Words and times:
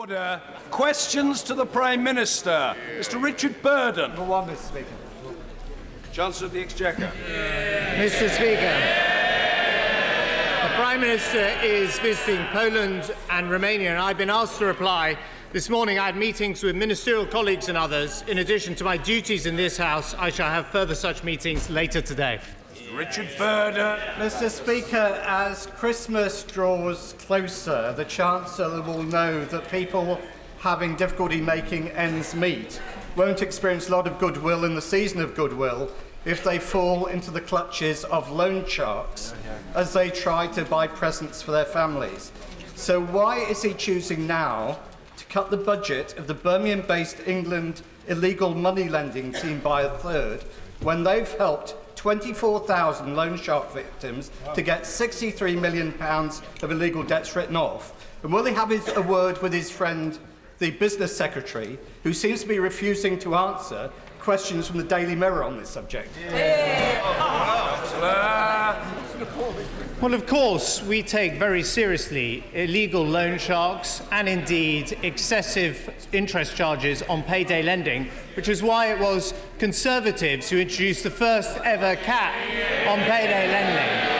Order. 0.00 0.40
Questions 0.70 1.42
to 1.42 1.52
the 1.52 1.66
Prime 1.66 2.02
Minister. 2.02 2.74
Mr. 2.96 3.22
Richard 3.22 3.60
Burden. 3.60 4.12
Number 4.12 4.24
one, 4.24 4.48
Mr. 4.48 4.68
Speaker. 4.68 4.86
Chancellor 6.10 6.46
of 6.46 6.54
the 6.54 6.60
Exchequer. 6.62 7.12
Mr. 7.98 8.30
Speaker, 8.30 8.78
the 10.62 10.74
Prime 10.74 11.02
Minister 11.02 11.44
is 11.62 11.98
visiting 11.98 12.42
Poland 12.46 13.14
and 13.28 13.50
Romania, 13.50 13.90
and 13.90 13.98
I've 13.98 14.16
been 14.16 14.30
asked 14.30 14.56
to 14.60 14.64
reply. 14.64 15.18
This 15.52 15.68
morning 15.68 15.98
I 15.98 16.06
had 16.06 16.16
meetings 16.16 16.62
with 16.62 16.76
ministerial 16.76 17.26
colleagues 17.26 17.68
and 17.68 17.76
others. 17.76 18.24
In 18.26 18.38
addition 18.38 18.74
to 18.76 18.84
my 18.84 18.96
duties 18.96 19.44
in 19.44 19.54
this 19.54 19.76
House, 19.76 20.14
I 20.14 20.30
shall 20.30 20.48
have 20.48 20.68
further 20.68 20.94
such 20.94 21.22
meetings 21.24 21.68
later 21.68 22.00
today. 22.00 22.40
Richard. 22.94 23.28
Mr. 24.18 24.50
Speaker, 24.50 25.20
as 25.24 25.66
Christmas 25.66 26.42
draws 26.42 27.14
closer, 27.18 27.92
the 27.92 28.04
Chancellor 28.04 28.82
will 28.82 29.02
know 29.02 29.44
that 29.46 29.70
people 29.70 30.20
having 30.58 30.96
difficulty 30.96 31.40
making 31.40 31.88
ends 31.90 32.34
meet 32.34 32.80
won't 33.16 33.42
experience 33.42 33.88
a 33.88 33.92
lot 33.92 34.06
of 34.06 34.18
goodwill 34.18 34.64
in 34.64 34.74
the 34.74 34.82
season 34.82 35.20
of 35.20 35.34
goodwill 35.34 35.90
if 36.24 36.44
they 36.44 36.58
fall 36.58 37.06
into 37.06 37.30
the 37.30 37.40
clutches 37.40 38.04
of 38.04 38.30
loan 38.30 38.66
sharks 38.66 39.34
as 39.74 39.92
they 39.92 40.10
try 40.10 40.46
to 40.48 40.64
buy 40.64 40.86
presents 40.86 41.40
for 41.40 41.52
their 41.52 41.64
families. 41.64 42.32
So, 42.74 43.00
why 43.00 43.38
is 43.38 43.62
he 43.62 43.72
choosing 43.74 44.26
now 44.26 44.78
to 45.16 45.24
cut 45.26 45.50
the 45.50 45.56
budget 45.56 46.18
of 46.18 46.26
the 46.26 46.34
Birmingham 46.34 46.82
based 46.86 47.26
England 47.26 47.82
illegal 48.08 48.54
money 48.54 48.88
lending 48.88 49.32
team 49.32 49.60
by 49.60 49.82
a 49.82 49.90
third 49.98 50.44
when 50.80 51.02
they've 51.04 51.30
helped 51.36 51.74
24,000 52.00 53.14
loan 53.14 53.36
shark 53.36 53.70
victims 53.74 54.30
to 54.54 54.62
get 54.62 54.86
63 54.86 55.54
million 55.56 55.92
pounds 55.92 56.40
of 56.62 56.70
illegal 56.70 57.02
debts 57.02 57.36
written 57.36 57.56
off? 57.56 57.92
And 58.22 58.32
will 58.32 58.46
he 58.46 58.54
have 58.54 58.70
his, 58.70 58.88
a 58.96 59.02
word 59.02 59.42
with 59.42 59.52
his 59.52 59.70
friend, 59.70 60.18
the 60.60 60.70
business 60.70 61.14
secretary, 61.14 61.78
who 62.02 62.14
seems 62.14 62.40
to 62.40 62.48
be 62.48 62.58
refusing 62.58 63.18
to 63.18 63.34
answer 63.34 63.90
questions 64.18 64.66
from 64.66 64.78
the 64.78 64.84
Daily 64.84 65.14
Mirror 65.14 65.44
on 65.44 65.58
this 65.58 65.68
subject? 65.68 66.08
Oh, 66.30 67.14
oh, 67.18 68.00
oh. 68.02 68.89
Well, 70.00 70.14
of 70.14 70.26
course, 70.26 70.82
we 70.82 71.02
take 71.02 71.34
very 71.34 71.62
seriously 71.62 72.42
illegal 72.54 73.04
loan 73.04 73.38
sharks 73.38 74.00
and 74.10 74.30
indeed 74.30 74.96
excessive 75.02 75.94
interest 76.10 76.56
charges 76.56 77.02
on 77.02 77.22
payday 77.22 77.62
lending, 77.62 78.08
which 78.34 78.48
is 78.48 78.62
why 78.62 78.92
it 78.94 78.98
was 78.98 79.34
Conservatives 79.58 80.48
who 80.48 80.56
introduced 80.56 81.02
the 81.02 81.10
first 81.10 81.54
ever 81.66 81.96
cap 81.96 82.34
on 82.88 82.98
payday 83.00 83.48
lending. 83.48 84.10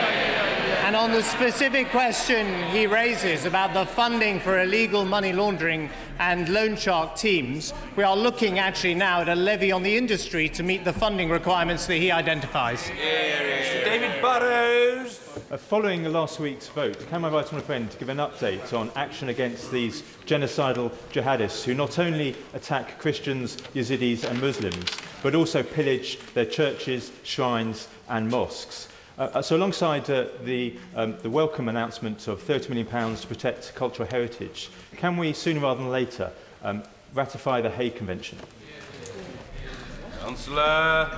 And 0.84 0.94
on 0.94 1.12
the 1.12 1.22
specific 1.22 1.88
question 1.88 2.62
he 2.72 2.86
raises 2.86 3.46
about 3.46 3.72
the 3.72 3.86
funding 3.86 4.38
for 4.38 4.60
illegal 4.60 5.06
money 5.06 5.32
laundering 5.32 5.88
and 6.18 6.46
loan 6.50 6.76
shark 6.76 7.16
teams, 7.16 7.72
we 7.96 8.02
are 8.02 8.16
looking 8.16 8.58
actually 8.58 8.96
now 8.96 9.22
at 9.22 9.30
a 9.30 9.34
levy 9.34 9.72
on 9.72 9.82
the 9.82 9.96
industry 9.96 10.46
to 10.50 10.62
meet 10.62 10.84
the 10.84 10.92
funding 10.92 11.30
requirements 11.30 11.86
that 11.86 11.96
he 11.96 12.10
identifies. 12.10 12.82
Mr. 12.82 13.82
David 13.82 14.20
Burrowes. 14.20 15.29
Uh, 15.50 15.56
following 15.56 16.04
last 16.12 16.38
week's 16.38 16.68
vote, 16.68 16.96
can 17.08 17.20
my 17.20 17.28
right 17.28 17.44
honourable 17.44 17.66
friend 17.66 17.96
give 17.98 18.08
an 18.08 18.18
update 18.18 18.72
on 18.72 18.88
action 18.94 19.30
against 19.30 19.72
these 19.72 20.02
genocidal 20.24 20.92
jihadists 21.12 21.64
who 21.64 21.74
not 21.74 21.98
only 21.98 22.36
attack 22.54 22.96
Christians, 23.00 23.56
Yazidis 23.74 24.22
and 24.22 24.40
Muslims, 24.40 24.86
but 25.24 25.34
also 25.34 25.64
pillage 25.64 26.20
their 26.34 26.44
churches, 26.44 27.10
shrines 27.24 27.88
and 28.08 28.30
mosques? 28.30 28.86
Uh, 29.18 29.22
uh 29.34 29.42
so 29.42 29.56
alongside 29.56 30.08
uh, 30.08 30.26
the, 30.44 30.78
um, 30.94 31.16
the 31.22 31.30
welcome 31.30 31.68
announcement 31.68 32.28
of 32.28 32.40
£30 32.40 32.68
million 32.68 32.86
pounds 32.86 33.22
to 33.22 33.26
protect 33.26 33.74
cultural 33.74 34.08
heritage, 34.08 34.70
can 34.98 35.16
we 35.16 35.32
sooner 35.32 35.58
rather 35.58 35.80
than 35.80 35.90
later 35.90 36.30
um, 36.62 36.80
ratify 37.12 37.60
the 37.60 37.70
Hague 37.70 37.96
Convention? 37.96 38.38
Councillor. 40.20 41.10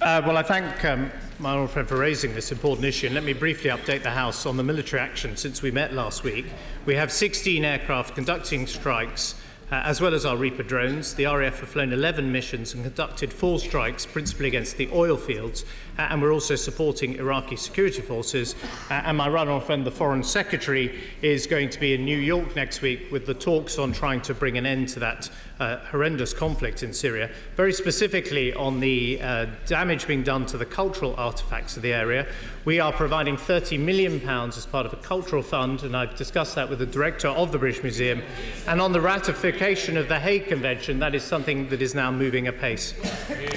Uh, 0.00 0.20
well, 0.26 0.36
I 0.36 0.42
thank 0.42 0.84
um, 0.84 1.10
my 1.38 1.50
honourable 1.50 1.68
friend 1.68 1.88
for 1.88 1.96
raising 1.96 2.34
this 2.34 2.52
important 2.52 2.84
issue. 2.84 3.06
And 3.06 3.14
let 3.14 3.24
me 3.24 3.32
briefly 3.32 3.70
update 3.70 4.02
the 4.02 4.10
House 4.10 4.44
on 4.44 4.58
the 4.58 4.62
military 4.62 5.00
action 5.00 5.38
since 5.38 5.62
we 5.62 5.70
met 5.70 5.94
last 5.94 6.22
week. 6.22 6.44
We 6.84 6.94
have 6.96 7.10
16 7.10 7.64
aircraft 7.64 8.14
conducting 8.14 8.66
strikes. 8.66 9.36
Uh, 9.68 9.82
as 9.84 10.00
well 10.00 10.14
as 10.14 10.24
our 10.24 10.36
Reaper 10.36 10.62
drones, 10.62 11.14
the 11.14 11.24
RAF 11.24 11.58
have 11.58 11.68
flown 11.68 11.92
11 11.92 12.30
missions 12.30 12.74
and 12.74 12.84
conducted 12.84 13.32
four 13.32 13.58
strikes, 13.58 14.06
principally 14.06 14.46
against 14.46 14.76
the 14.76 14.88
oil 14.92 15.16
fields, 15.16 15.64
uh, 15.98 16.02
and 16.02 16.22
we're 16.22 16.32
also 16.32 16.54
supporting 16.54 17.16
Iraqi 17.16 17.56
security 17.56 18.00
forces. 18.00 18.54
Uh, 18.88 19.02
and 19.04 19.16
my 19.16 19.28
honourable 19.28 19.58
friend, 19.58 19.84
the 19.84 19.90
Foreign 19.90 20.22
Secretary, 20.22 21.00
is 21.20 21.48
going 21.48 21.68
to 21.68 21.80
be 21.80 21.94
in 21.94 22.04
New 22.04 22.18
York 22.18 22.54
next 22.54 22.80
week 22.80 23.10
with 23.10 23.26
the 23.26 23.34
talks 23.34 23.76
on 23.76 23.92
trying 23.92 24.20
to 24.20 24.34
bring 24.34 24.56
an 24.56 24.66
end 24.66 24.88
to 24.90 25.00
that 25.00 25.28
uh, 25.58 25.78
horrendous 25.78 26.32
conflict 26.32 26.84
in 26.84 26.92
Syria, 26.92 27.28
very 27.56 27.72
specifically 27.72 28.54
on 28.54 28.78
the 28.78 29.20
uh, 29.20 29.46
damage 29.66 30.06
being 30.06 30.22
done 30.22 30.46
to 30.46 30.58
the 30.58 30.66
cultural 30.66 31.14
artefacts 31.14 31.76
of 31.76 31.82
the 31.82 31.92
area. 31.92 32.28
We 32.66 32.80
are 32.80 32.92
providing 32.92 33.36
30 33.36 33.78
million 33.78 34.20
pounds 34.20 34.58
as 34.58 34.66
part 34.66 34.86
of 34.86 34.92
a 34.92 34.96
cultural 34.96 35.40
fund, 35.40 35.84
and 35.84 35.96
I've 35.96 36.16
discussed 36.16 36.56
that 36.56 36.68
with 36.68 36.80
the 36.80 36.86
director 36.86 37.28
of 37.28 37.52
the 37.52 37.58
British 37.58 37.80
Museum. 37.80 38.22
And 38.66 38.80
on 38.80 38.90
the 38.90 39.00
ratification 39.00 39.96
of 39.96 40.08
the 40.08 40.18
Hague 40.18 40.48
Convention, 40.48 40.98
that 40.98 41.14
is 41.14 41.22
something 41.22 41.68
that 41.68 41.80
is 41.80 41.94
now 41.94 42.10
moving 42.10 42.48
apace. 42.48 42.92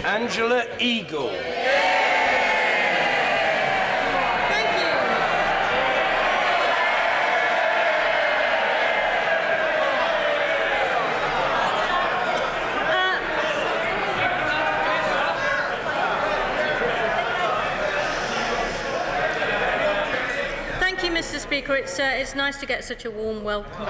Angela 0.06 0.64
Eagle. 0.80 1.34
Thank 21.00 21.14
you, 21.14 21.22
Mr. 21.22 21.40
Speaker. 21.40 21.79
It's, 21.90 21.98
it's 22.00 22.36
nice 22.36 22.58
to 22.58 22.68
get 22.68 22.84
such 22.84 23.06
a 23.06 23.10
warm 23.10 23.44
welcome. 23.44 23.82
Uh, 23.82 23.88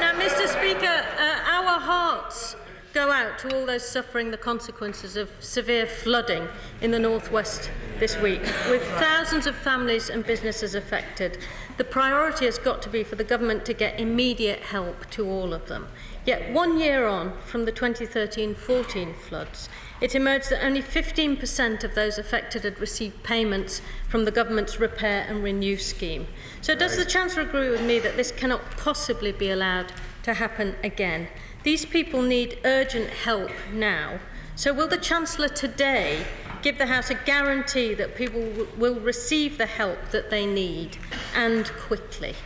now, 0.00 0.12
Mr. 0.18 0.48
Speaker, 0.48 1.04
uh, 1.18 1.40
our 1.46 1.78
hearts 1.78 2.56
go 2.96 3.12
out 3.12 3.38
to 3.38 3.54
all 3.54 3.66
those 3.66 3.86
suffering 3.86 4.30
the 4.30 4.38
consequences 4.38 5.18
of 5.18 5.28
severe 5.38 5.84
flooding 5.84 6.48
in 6.80 6.92
the 6.92 6.98
northwest 6.98 7.70
this 7.98 8.18
week, 8.22 8.40
with 8.70 8.82
thousands 8.92 9.46
of 9.46 9.54
families 9.54 10.08
and 10.08 10.24
businesses 10.24 10.74
affected. 10.74 11.36
The 11.76 11.84
priority 11.84 12.46
has 12.46 12.56
got 12.56 12.80
to 12.80 12.88
be 12.88 13.04
for 13.04 13.16
the 13.16 13.22
government 13.22 13.66
to 13.66 13.74
get 13.74 14.00
immediate 14.00 14.60
help 14.60 15.10
to 15.10 15.28
all 15.28 15.52
of 15.52 15.68
them. 15.68 15.88
Yet, 16.24 16.50
one 16.54 16.80
year 16.80 17.06
on 17.06 17.34
from 17.44 17.66
the 17.66 17.70
2013 17.70 18.54
14 18.54 19.12
floods, 19.12 19.68
it 20.00 20.14
emerged 20.14 20.48
that 20.48 20.64
only 20.64 20.80
15% 20.80 21.84
of 21.84 21.94
those 21.94 22.16
affected 22.16 22.64
had 22.64 22.80
received 22.80 23.22
payments 23.22 23.82
from 24.08 24.24
the 24.24 24.30
government's 24.30 24.80
Repair 24.80 25.26
and 25.28 25.44
Renew 25.44 25.76
scheme. 25.76 26.28
So, 26.62 26.74
does 26.74 26.96
the 26.96 27.04
Chancellor 27.04 27.42
agree 27.42 27.68
with 27.68 27.82
me 27.82 27.98
that 27.98 28.16
this 28.16 28.32
cannot 28.32 28.62
possibly 28.78 29.32
be 29.32 29.50
allowed 29.50 29.92
to 30.22 30.32
happen 30.32 30.76
again? 30.82 31.28
These 31.66 31.84
people 31.84 32.22
need 32.22 32.60
urgent 32.64 33.10
help 33.10 33.50
now. 33.72 34.20
So, 34.54 34.72
will 34.72 34.86
the 34.86 34.98
Chancellor 34.98 35.48
today 35.48 36.24
give 36.62 36.78
the 36.78 36.86
House 36.86 37.10
a 37.10 37.14
guarantee 37.14 37.92
that 37.94 38.14
people 38.14 38.40
w- 38.40 38.68
will 38.78 39.00
receive 39.00 39.58
the 39.58 39.66
help 39.66 39.98
that 40.12 40.30
they 40.30 40.46
need 40.46 40.96
and 41.34 41.66
quickly? 41.72 42.36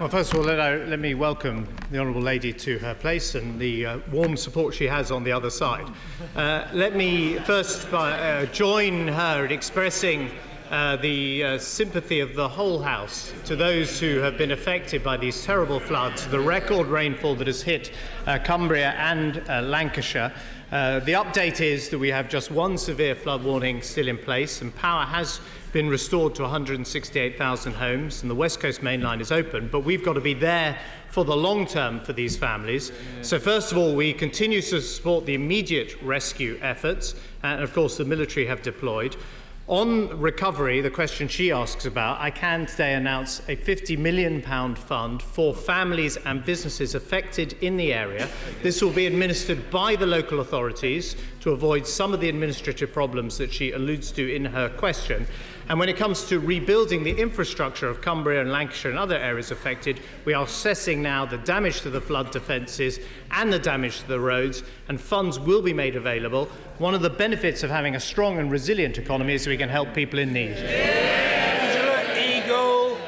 Well, 0.00 0.08
first 0.08 0.32
of 0.32 0.38
all, 0.40 0.46
let, 0.46 0.58
I, 0.58 0.76
let 0.76 0.98
me 0.98 1.14
welcome 1.14 1.68
the 1.90 1.98
Honourable 1.98 2.22
Lady 2.22 2.52
to 2.52 2.78
her 2.78 2.94
place 2.94 3.34
and 3.34 3.60
the 3.60 3.86
uh, 3.86 3.98
warm 4.10 4.36
support 4.36 4.74
she 4.74 4.86
has 4.86 5.10
on 5.10 5.24
the 5.24 5.32
other 5.32 5.50
side. 5.50 5.86
Uh, 6.34 6.66
let 6.72 6.96
me 6.96 7.34
first 7.40 7.92
uh, 7.92 8.46
join 8.46 9.08
her 9.08 9.44
in 9.44 9.52
expressing 9.52 10.30
uh, 10.70 10.96
the 10.96 11.44
uh, 11.44 11.58
sympathy 11.58 12.20
of 12.20 12.34
the 12.34 12.48
whole 12.48 12.80
House 12.80 13.32
to 13.44 13.56
those 13.56 14.00
who 14.00 14.18
have 14.18 14.38
been 14.38 14.50
affected 14.50 15.02
by 15.02 15.16
these 15.16 15.44
terrible 15.44 15.80
floods, 15.80 16.26
the 16.28 16.40
record 16.40 16.86
rainfall 16.86 17.34
that 17.36 17.46
has 17.46 17.62
hit 17.62 17.92
uh, 18.26 18.38
Cumbria 18.42 18.90
and 18.92 19.42
uh, 19.48 19.60
Lancashire. 19.62 20.32
Uh, 20.72 20.98
the 21.00 21.12
update 21.12 21.60
is 21.60 21.88
that 21.90 21.98
we 21.98 22.08
have 22.08 22.28
just 22.28 22.50
one 22.50 22.76
severe 22.76 23.14
flood 23.14 23.44
warning 23.44 23.82
still 23.82 24.08
in 24.08 24.18
place, 24.18 24.62
and 24.62 24.74
power 24.74 25.04
has 25.04 25.40
been 25.72 25.88
restored 25.88 26.34
to 26.34 26.42
168,000 26.42 27.72
homes, 27.72 28.22
and 28.22 28.30
the 28.30 28.34
West 28.34 28.60
Coast 28.60 28.82
Main 28.82 29.00
Line 29.00 29.20
is 29.20 29.30
open. 29.30 29.68
But 29.70 29.80
we've 29.80 30.04
got 30.04 30.14
to 30.14 30.20
be 30.20 30.34
there 30.34 30.78
for 31.08 31.24
the 31.24 31.36
long 31.36 31.66
term 31.66 32.00
for 32.00 32.12
these 32.12 32.36
families. 32.36 32.90
So, 33.22 33.38
first 33.38 33.70
of 33.70 33.78
all, 33.78 33.94
we 33.94 34.12
continue 34.12 34.62
to 34.62 34.80
support 34.80 35.26
the 35.26 35.34
immediate 35.34 36.00
rescue 36.02 36.58
efforts, 36.60 37.14
and 37.42 37.62
of 37.62 37.72
course, 37.72 37.96
the 37.96 38.04
military 38.04 38.46
have 38.46 38.62
deployed. 38.62 39.16
On 39.66 40.20
recovery, 40.20 40.82
the 40.82 40.90
question 40.90 41.26
she 41.26 41.50
asks 41.50 41.86
about, 41.86 42.20
I 42.20 42.30
can 42.30 42.66
today 42.66 42.92
announce 42.92 43.38
a 43.48 43.56
£50 43.56 43.96
million 43.96 44.42
fund 44.74 45.22
for 45.22 45.54
families 45.54 46.18
and 46.18 46.44
businesses 46.44 46.94
affected 46.94 47.54
in 47.62 47.78
the 47.78 47.94
area. 47.94 48.28
This 48.62 48.82
will 48.82 48.90
be 48.90 49.06
administered 49.06 49.70
by 49.70 49.96
the 49.96 50.04
local 50.04 50.40
authorities 50.40 51.16
to 51.40 51.52
avoid 51.52 51.86
some 51.86 52.12
of 52.12 52.20
the 52.20 52.28
administrative 52.28 52.92
problems 52.92 53.38
that 53.38 53.50
she 53.50 53.72
alludes 53.72 54.12
to 54.12 54.34
in 54.34 54.44
her 54.44 54.68
question. 54.68 55.26
And 55.68 55.78
when 55.78 55.88
it 55.88 55.96
comes 55.96 56.28
to 56.28 56.38
rebuilding 56.38 57.04
the 57.04 57.18
infrastructure 57.18 57.88
of 57.88 58.02
Cumbria 58.02 58.42
and 58.42 58.52
Lancashire 58.52 58.90
and 58.90 58.98
other 58.98 59.16
areas 59.16 59.50
affected, 59.50 60.00
we 60.26 60.34
are 60.34 60.44
assessing 60.44 61.00
now 61.02 61.24
the 61.24 61.38
damage 61.38 61.80
to 61.82 61.90
the 61.90 62.00
flood 62.00 62.30
defences 62.30 63.00
and 63.30 63.50
the 63.52 63.58
damage 63.58 64.00
to 64.00 64.08
the 64.08 64.20
roads, 64.20 64.62
and 64.88 65.00
funds 65.00 65.38
will 65.40 65.62
be 65.62 65.72
made 65.72 65.96
available. 65.96 66.50
One 66.78 66.94
of 66.94 67.00
the 67.00 67.10
benefits 67.10 67.62
of 67.62 67.70
having 67.70 67.94
a 67.94 68.00
strong 68.00 68.38
and 68.38 68.50
resilient 68.50 68.98
economy 68.98 69.34
is 69.34 69.46
we 69.46 69.56
can 69.56 69.70
help 69.70 69.94
people 69.94 70.18
in 70.18 70.32
need. 70.32 70.56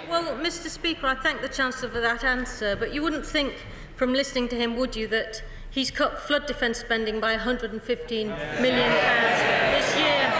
Well, 0.08 0.36
Mr. 0.38 0.68
Speaker, 0.68 1.08
I 1.08 1.14
thank 1.16 1.42
the 1.42 1.48
Chancellor 1.48 1.90
for 1.90 2.00
that 2.00 2.24
answer, 2.24 2.74
but 2.74 2.94
you 2.94 3.02
wouldn't 3.02 3.26
think 3.26 3.52
from 3.96 4.14
listening 4.14 4.48
to 4.48 4.56
him, 4.56 4.76
would 4.76 4.96
you, 4.96 5.06
that 5.08 5.42
he's 5.68 5.90
cut 5.90 6.20
flood 6.20 6.46
defence 6.46 6.78
spending 6.78 7.20
by 7.20 7.32
115 7.32 8.28
million 8.28 8.90
pounds 8.92 9.40
this 9.76 9.96
year? 9.96 10.32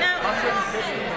Now, 0.00 1.07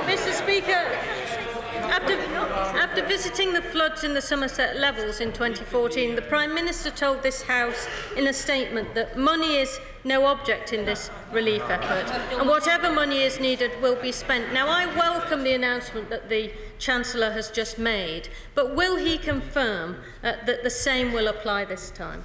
After, 0.71 2.13
after 2.13 3.05
visiting 3.05 3.53
the 3.53 3.61
floods 3.61 4.03
in 4.03 4.13
the 4.13 4.21
Somerset 4.21 4.77
levels 4.77 5.19
in 5.19 5.33
2014, 5.33 6.15
the 6.15 6.21
Prime 6.21 6.55
Minister 6.55 6.89
told 6.89 7.21
this 7.21 7.43
House 7.43 7.87
in 8.15 8.27
a 8.27 8.33
statement 8.33 8.95
that 8.95 9.17
money 9.17 9.57
is 9.57 9.79
no 10.03 10.25
object 10.25 10.73
in 10.73 10.85
this 10.85 11.11
relief 11.31 11.61
effort, 11.69 12.09
and 12.39 12.49
whatever 12.49 12.91
money 12.91 13.21
is 13.21 13.39
needed 13.39 13.71
will 13.81 13.95
be 13.95 14.11
spent. 14.11 14.53
Now, 14.53 14.67
I 14.67 14.85
welcome 14.95 15.43
the 15.43 15.53
announcement 15.53 16.09
that 16.09 16.29
the 16.29 16.51
Chancellor 16.79 17.31
has 17.31 17.51
just 17.51 17.77
made, 17.77 18.29
but 18.55 18.75
will 18.75 18.95
he 18.95 19.17
confirm 19.17 19.97
uh, 20.23 20.33
that 20.45 20.63
the 20.63 20.69
same 20.69 21.11
will 21.11 21.27
apply 21.27 21.65
this 21.65 21.91
time? 21.91 22.23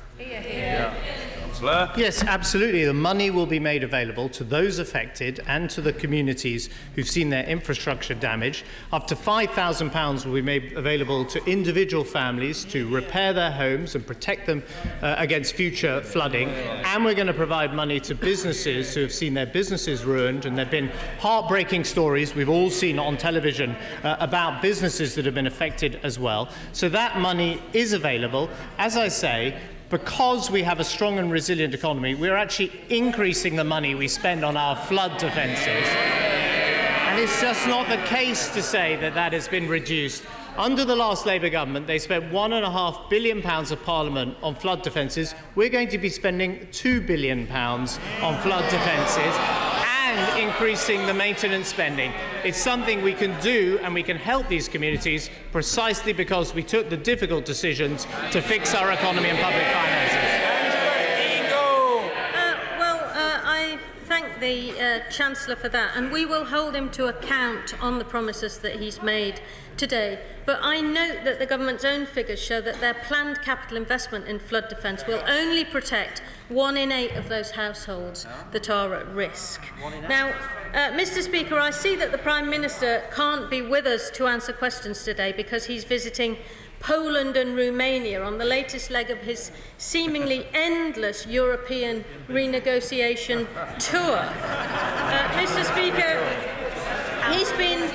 Yes, 1.97 2.23
absolutely. 2.23 2.85
The 2.85 2.93
money 2.95 3.31
will 3.31 3.47
be 3.47 3.59
made 3.59 3.83
available 3.83 4.29
to 4.31 4.45
those 4.45 4.79
affected 4.79 5.41
and 5.47 5.71
to 5.71 5.81
the 5.81 5.93
communities 5.93 6.69
who've 6.95 7.09
seen 7.09 7.31
their 7.31 7.45
infrastructure 7.45 8.15
damaged. 8.15 8.65
Up 8.93 9.07
to 9.09 9.17
£5,000 9.17 10.27
will 10.27 10.35
be 10.35 10.43
made 10.43 10.73
available 10.75 11.25
to 11.27 11.45
individual 11.45 12.05
families 12.05 12.65
to 12.67 12.89
repair 12.89 13.33
their 13.33 13.51
homes 13.51 13.95
and 13.95 14.07
protect 14.07 14.47
them 14.47 14.63
uh, 15.03 15.15
against 15.19 15.55
future 15.55 16.03
flooding. 16.03 16.49
And 16.49 17.05
we're 17.05 17.15
going 17.15 17.27
to 17.27 17.35
provide 17.35 17.73
money 17.75 18.01
to 18.01 18.15
businesses 18.15 18.95
who 18.95 19.03
have 19.03 19.13
seen 19.13 19.35
their 19.35 19.47
businesses 19.47 20.05
ruined. 20.05 20.47
And 20.47 20.57
there 20.57 20.65
have 20.65 20.73
been 20.73 20.91
heartbreaking 21.21 21.85
stories 21.85 22.35
we've 22.35 22.49
all 22.49 22.71
seen 22.71 22.99
on 22.99 23.17
television 23.17 23.77
uh, 24.03 24.17
about 24.21 24.63
businesses 24.63 25.15
that 25.15 25.25
have 25.25 25.35
been 25.35 25.47
affected 25.47 26.01
as 26.03 26.19
well. 26.19 26.49
So 26.73 26.89
that 26.91 27.19
money 27.19 27.63
is 27.73 27.93
available. 27.93 28.51
As 28.79 28.97
I 28.97 29.09
say, 29.09 29.59
because 29.91 30.51
we 30.51 30.63
have 30.63 30.81
a 30.81 30.85
strong 30.85 31.19
and 31.19 31.31
resilient 31.31 31.75
economy, 31.75 32.15
we're 32.15 32.37
actually 32.37 32.73
increasing 32.89 33.57
the 33.57 33.65
money 33.65 33.95
we 33.95 34.09
spend 34.09 34.45
on 34.45 34.57
our 34.57 34.77
flood 34.77 35.19
defences. 35.19 35.87
And 37.17 37.19
it's 37.19 37.41
just 37.41 37.67
not 37.67 37.89
the 37.89 37.97
case 38.09 38.49
to 38.51 38.63
say 38.63 38.97
that 38.97 39.15
that 39.15 39.33
has 39.33 39.49
been 39.49 39.69
reduced. 39.69 40.25
Under 40.59 40.85
the 40.85 40.97
last 40.97 41.27
Labour 41.27 41.51
government, 41.51 41.87
they 41.87 41.99
spent 41.99 42.33
one 42.33 42.55
and 42.55 42.65
a 42.65 42.71
half 42.71 43.11
billion 43.11 43.43
pounds 43.43 43.71
of 43.71 43.83
Parliament 43.85 44.37
on 44.43 44.55
flood 44.55 44.83
defences. 44.83 45.35
We're 45.55 45.69
going 45.69 45.89
to 45.91 45.99
be 45.99 46.09
spending 46.09 46.67
two 46.73 47.01
billion 47.01 47.47
pounds 47.47 47.99
on 48.23 48.41
flood 48.43 48.65
defences 48.71 49.76
and 50.17 50.49
increasing 50.49 51.07
the 51.07 51.13
maintenance 51.15 51.69
spending. 51.69 52.13
It's 52.43 52.59
something 52.59 53.03
we 53.03 53.13
can 53.13 53.39
do 53.43 53.79
and 53.83 53.93
we 53.93 54.03
can 54.03 54.17
help 54.17 54.49
these 54.49 54.69
communities 54.69 55.29
precisely 55.53 56.13
because 56.13 56.55
we 56.55 56.63
took 56.63 56.89
the 56.89 56.97
difficult 56.97 57.45
decisions 57.45 58.07
to 58.31 58.41
fix 58.41 58.75
our 58.75 58.93
economy 58.93 59.29
and 59.29 59.39
public 59.39 59.67
finances. 59.67 60.26
The 64.41 64.73
uh, 64.81 65.11
Chancellor 65.11 65.57
for 65.57 65.69
that, 65.69 65.97
and 65.97 66.13
we 66.13 66.25
will 66.25 66.45
hold 66.45 66.75
him 66.75 66.91
to 66.91 67.07
account 67.07 67.81
on 67.83 67.99
the 67.99 68.05
promises 68.05 68.59
that 68.59 68.77
he's 68.77 69.03
made 69.03 69.41
today. 69.77 70.21
But 70.45 70.61
I 70.63 70.81
note 70.81 71.25
that 71.25 71.39
the 71.39 71.47
government's 71.47 71.85
own 71.85 72.07
figures 72.07 72.41
show 72.41 72.61
that 72.61 72.81
their 72.81 72.95
planned 72.95 73.43
capital 73.43 73.77
investment 73.77 74.27
in 74.27 74.39
flood 74.39 74.69
defence 74.69 75.07
will 75.07 75.23
only 75.27 75.65
protect 75.65 76.23
one 76.49 76.77
in 76.77 76.93
eight 76.93 77.13
of 77.17 77.29
those 77.29 77.51
households 77.51 78.27
that 78.53 78.71
are 78.71 78.95
at 78.95 79.09
risk. 79.09 79.63
Now, 80.09 80.29
uh, 80.73 80.93
Mr. 80.93 81.23
Speaker, 81.23 81.59
I 81.59 81.71
see 81.71 81.97
that 81.97 82.13
the 82.13 82.19
Prime 82.19 82.49
Minister 82.49 83.03
can't 83.15 83.51
be 83.51 83.63
with 83.63 83.87
us 83.87 84.11
to 84.11 84.27
answer 84.27 84.53
questions 84.53 85.03
today 85.03 85.33
because 85.33 85.67
he's 85.67 85.85
visiting 85.85 86.37
Poland 86.81 87.37
and 87.37 87.57
Romania 87.57 88.23
on 88.23 88.39
the 88.39 88.45
latest 88.45 88.91
leg 88.91 89.11
of 89.11 89.19
his 89.19 89.51
seemingly 89.79 90.47
endless 90.53 91.27
European 91.27 92.05
renegotiation 92.29 93.47
tour. 93.79 94.19
Uh, 94.19 95.29
Mr. 95.35 95.65
Speaker, 95.65 96.21
he's 97.33 97.53
been 97.53 97.91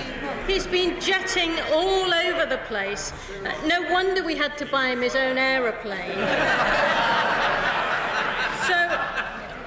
he's 0.47 0.67
been 0.67 0.99
jetting 0.99 1.57
all 1.73 2.13
over 2.13 2.45
the 2.45 2.59
place. 2.67 3.13
Uh, 3.45 3.53
no 3.65 3.81
wonder 3.91 4.23
we 4.23 4.35
had 4.35 4.57
to 4.57 4.65
buy 4.65 4.87
him 4.87 5.01
his 5.01 5.15
own 5.15 5.37
aeroplane. 5.37 6.17
so, 8.67 8.75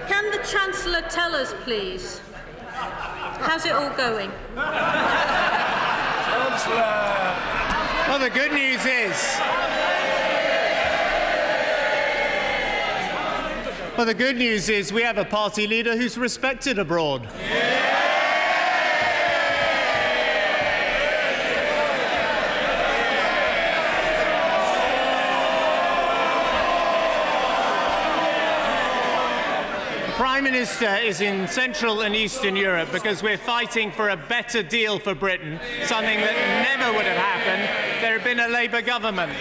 can 0.08 0.30
the 0.30 0.38
Chancellor 0.46 1.02
tell 1.08 1.34
us, 1.34 1.54
please, 1.62 2.20
how's 2.68 3.64
it 3.64 3.72
all 3.72 3.90
going? 3.96 4.30
Councillor. 6.54 7.23
Well, 8.14 8.22
the 8.22 8.30
good 8.30 8.52
news 8.52 8.86
is. 8.86 9.40
Well, 13.96 14.06
the 14.06 14.14
good 14.14 14.36
news 14.36 14.68
is 14.68 14.92
we 14.92 15.02
have 15.02 15.18
a 15.18 15.24
party 15.24 15.66
leader 15.66 15.96
who's 15.96 16.16
respected 16.16 16.78
abroad. 16.78 17.22
The 17.24 17.73
Prime 30.44 30.52
Minister 30.52 30.96
is 30.96 31.22
in 31.22 31.48
Central 31.48 32.02
and 32.02 32.14
Eastern 32.14 32.54
Europe 32.54 32.90
because 32.92 33.22
we're 33.22 33.38
fighting 33.38 33.90
for 33.90 34.10
a 34.10 34.16
better 34.16 34.62
deal 34.62 34.98
for 34.98 35.14
Britain, 35.14 35.58
something 35.84 36.20
that 36.20 36.76
never 36.78 36.92
would 36.94 37.06
have 37.06 37.16
happened 37.16 37.62
if 37.94 38.02
there 38.02 38.18
had 38.18 38.24
been 38.24 38.40
a 38.40 38.48
Labour 38.48 38.82
government. 38.82 39.32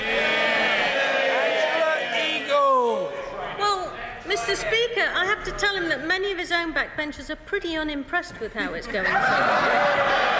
Well, 3.60 3.94
Mr. 4.24 4.56
Speaker, 4.56 5.12
I 5.14 5.26
have 5.26 5.44
to 5.44 5.52
tell 5.52 5.76
him 5.76 5.90
that 5.90 6.08
many 6.08 6.32
of 6.32 6.38
his 6.38 6.54
own 6.54 6.74
backbenchers 6.74 7.30
are 7.30 7.36
pretty 7.36 7.76
unimpressed 7.76 8.40
with 8.40 8.54
how 8.54 8.74
it's 8.74 8.88
going. 8.88 9.06
so 9.06 9.12
far. 9.12 10.34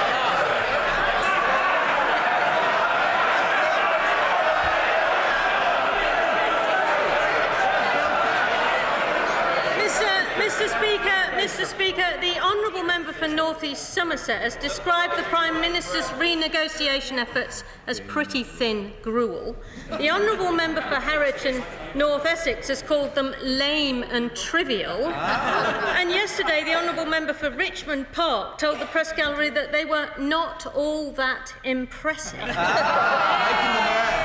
Mr. 9.84 10.24
Mr. 10.40 10.70
Speaker, 10.70 11.20
Mr. 11.64 11.76
Speaker, 11.76 12.20
the 12.20 12.38
honourable 12.42 12.84
member 12.84 13.14
for 13.14 13.26
North 13.26 13.64
East 13.64 13.94
Somerset 13.94 14.42
has 14.42 14.58
described 14.58 15.18
the 15.18 15.24
Prime 15.24 15.62
Minister's 15.62 16.04
renegotiation 16.20 17.18
efforts 17.18 17.64
as 17.88 18.02
pretty 18.02 18.44
thin 18.44 18.92
gruel. 19.02 19.56
The 19.88 20.10
honourable 20.10 20.52
member 20.52 20.82
for 20.82 20.96
Harwich 20.96 21.46
and 21.46 21.64
North 21.96 22.26
Essex 22.26 22.68
has 22.68 22.82
called 22.82 23.16
them 23.16 23.34
lame 23.42 24.04
and 24.04 24.36
trivial. 24.36 25.08
And 25.08 26.10
yesterday, 26.10 26.66
the 26.66 26.76
honourable 26.76 27.06
member 27.06 27.32
for 27.32 27.50
Richmond 27.50 28.12
Park 28.12 28.58
told 28.58 28.80
the 28.80 28.86
press 28.88 29.14
gallery 29.14 29.50
that 29.52 29.72
they 29.72 29.86
were 29.86 30.10
not 30.20 30.66
all 30.76 31.14
that 31.14 31.54
impressive. 31.64 32.42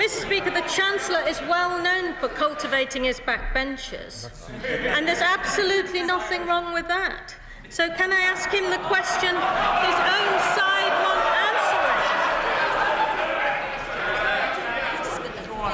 Mr. 0.00 0.22
Speaker, 0.22 0.50
the 0.50 0.62
Chancellor 0.62 1.20
is 1.28 1.38
well 1.42 1.78
known 1.82 2.14
for 2.14 2.28
cultivating 2.28 3.04
his 3.04 3.20
backbenchers, 3.20 4.30
and 4.64 5.06
there's 5.06 5.20
absolutely 5.20 6.02
nothing 6.02 6.46
wrong 6.46 6.72
with 6.72 6.88
that. 6.88 7.34
So, 7.68 7.86
can 7.90 8.10
I 8.10 8.20
ask 8.22 8.48
him 8.48 8.70
the 8.70 8.78
question 8.78 9.28
his 9.28 9.98
own 10.16 10.40
side 10.56 10.92
want 11.04 11.20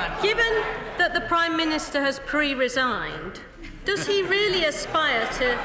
answering? 0.02 0.22
Given 0.24 0.64
that 0.98 1.14
the 1.14 1.20
Prime 1.28 1.56
Minister 1.56 2.00
has 2.00 2.18
pre 2.18 2.52
resigned, 2.52 3.42
does 3.84 4.08
he 4.08 4.22
really 4.24 4.64
aspire 4.64 5.28
to 5.34 5.56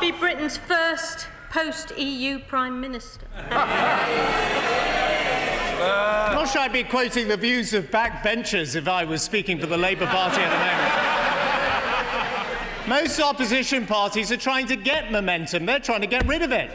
be 0.00 0.10
Britain's 0.10 0.56
first 0.56 1.28
post 1.50 1.92
EU 1.98 2.38
Prime 2.38 2.80
Minister? 2.80 3.26
Not 5.86 6.48
sure 6.48 6.62
I'd 6.62 6.72
be 6.72 6.84
quoting 6.84 7.28
the 7.28 7.36
views 7.36 7.72
of 7.74 7.90
backbenchers 7.90 8.76
if 8.76 8.88
I 8.88 9.04
was 9.04 9.22
speaking 9.22 9.58
for 9.58 9.66
the 9.66 9.76
Labour 9.76 10.06
Party 10.06 10.40
at 10.40 10.50
the 10.50 10.58
moment. 10.58 11.06
Most 12.88 13.20
opposition 13.20 13.86
parties 13.86 14.30
are 14.30 14.36
trying 14.36 14.66
to 14.68 14.76
get 14.76 15.10
momentum, 15.10 15.66
they're 15.66 15.80
trying 15.80 16.02
to 16.02 16.06
get 16.06 16.24
rid 16.26 16.42
of 16.42 16.52
it. 16.52 16.70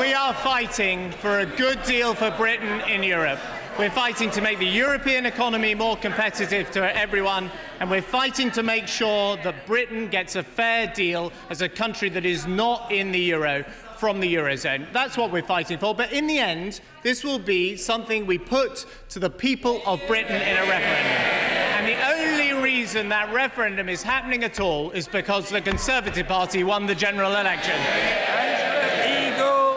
We 0.00 0.12
are 0.14 0.34
fighting 0.34 1.10
for 1.12 1.40
a 1.40 1.46
good 1.46 1.82
deal 1.82 2.14
for 2.14 2.30
Britain 2.30 2.80
in 2.88 3.02
Europe. 3.02 3.40
We're 3.76 3.90
fighting 3.90 4.30
to 4.30 4.40
make 4.40 4.60
the 4.60 4.66
European 4.66 5.26
economy 5.26 5.74
more 5.74 5.96
competitive 5.96 6.70
to 6.70 6.96
everyone, 6.96 7.50
and 7.80 7.90
we're 7.90 8.02
fighting 8.02 8.52
to 8.52 8.62
make 8.62 8.86
sure 8.86 9.36
that 9.38 9.66
Britain 9.66 10.06
gets 10.06 10.36
a 10.36 10.44
fair 10.44 10.86
deal 10.86 11.32
as 11.50 11.60
a 11.60 11.68
country 11.68 12.08
that 12.10 12.24
is 12.24 12.46
not 12.46 12.92
in 12.92 13.10
the 13.10 13.18
euro 13.18 13.64
from 13.96 14.20
the 14.20 14.32
Eurozone. 14.32 14.86
That's 14.92 15.16
what 15.16 15.32
we're 15.32 15.42
fighting 15.42 15.78
for. 15.78 15.92
But 15.92 16.12
in 16.12 16.28
the 16.28 16.38
end, 16.38 16.82
this 17.02 17.24
will 17.24 17.40
be 17.40 17.74
something 17.74 18.26
we 18.26 18.38
put 18.38 18.86
to 19.08 19.18
the 19.18 19.28
people 19.28 19.82
of 19.86 20.00
Britain 20.06 20.40
in 20.40 20.56
a 20.56 20.68
referendum. 20.68 21.44
And 21.74 21.88
the 21.88 21.98
only 22.14 22.62
reason 22.62 23.08
that 23.08 23.34
referendum 23.34 23.88
is 23.88 24.04
happening 24.04 24.44
at 24.44 24.60
all 24.60 24.92
is 24.92 25.08
because 25.08 25.48
the 25.48 25.60
Conservative 25.60 26.28
Party 26.28 26.62
won 26.62 26.86
the 26.86 26.94
general 26.94 27.32
election. 27.32 27.74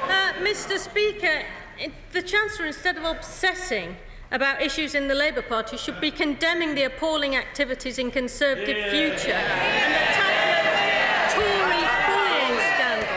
Uh, 0.04 0.34
Mr. 0.44 0.78
Speaker, 0.78 1.42
the 2.12 2.22
Chancellor, 2.22 2.66
instead 2.66 2.98
of 2.98 3.04
obsessing 3.04 3.96
about 4.32 4.62
issues 4.62 4.96
in 4.96 5.08
the 5.08 5.16
Labour 5.16 5.42
Party, 5.42 5.78
should 5.78 6.02
be 6.02 6.12
condemning 6.12 6.76
the 6.76 6.84
appalling 6.84 7.36
activities 7.36 7.98
in 7.98 8.12
Conservative 8.12 8.78
yeah. 8.78 8.90
Future 8.90 9.32
and 9.32 9.94
the 9.94 10.18
Tory 11.34 11.84
bullying 12.08 12.60
scandal. 12.74 13.08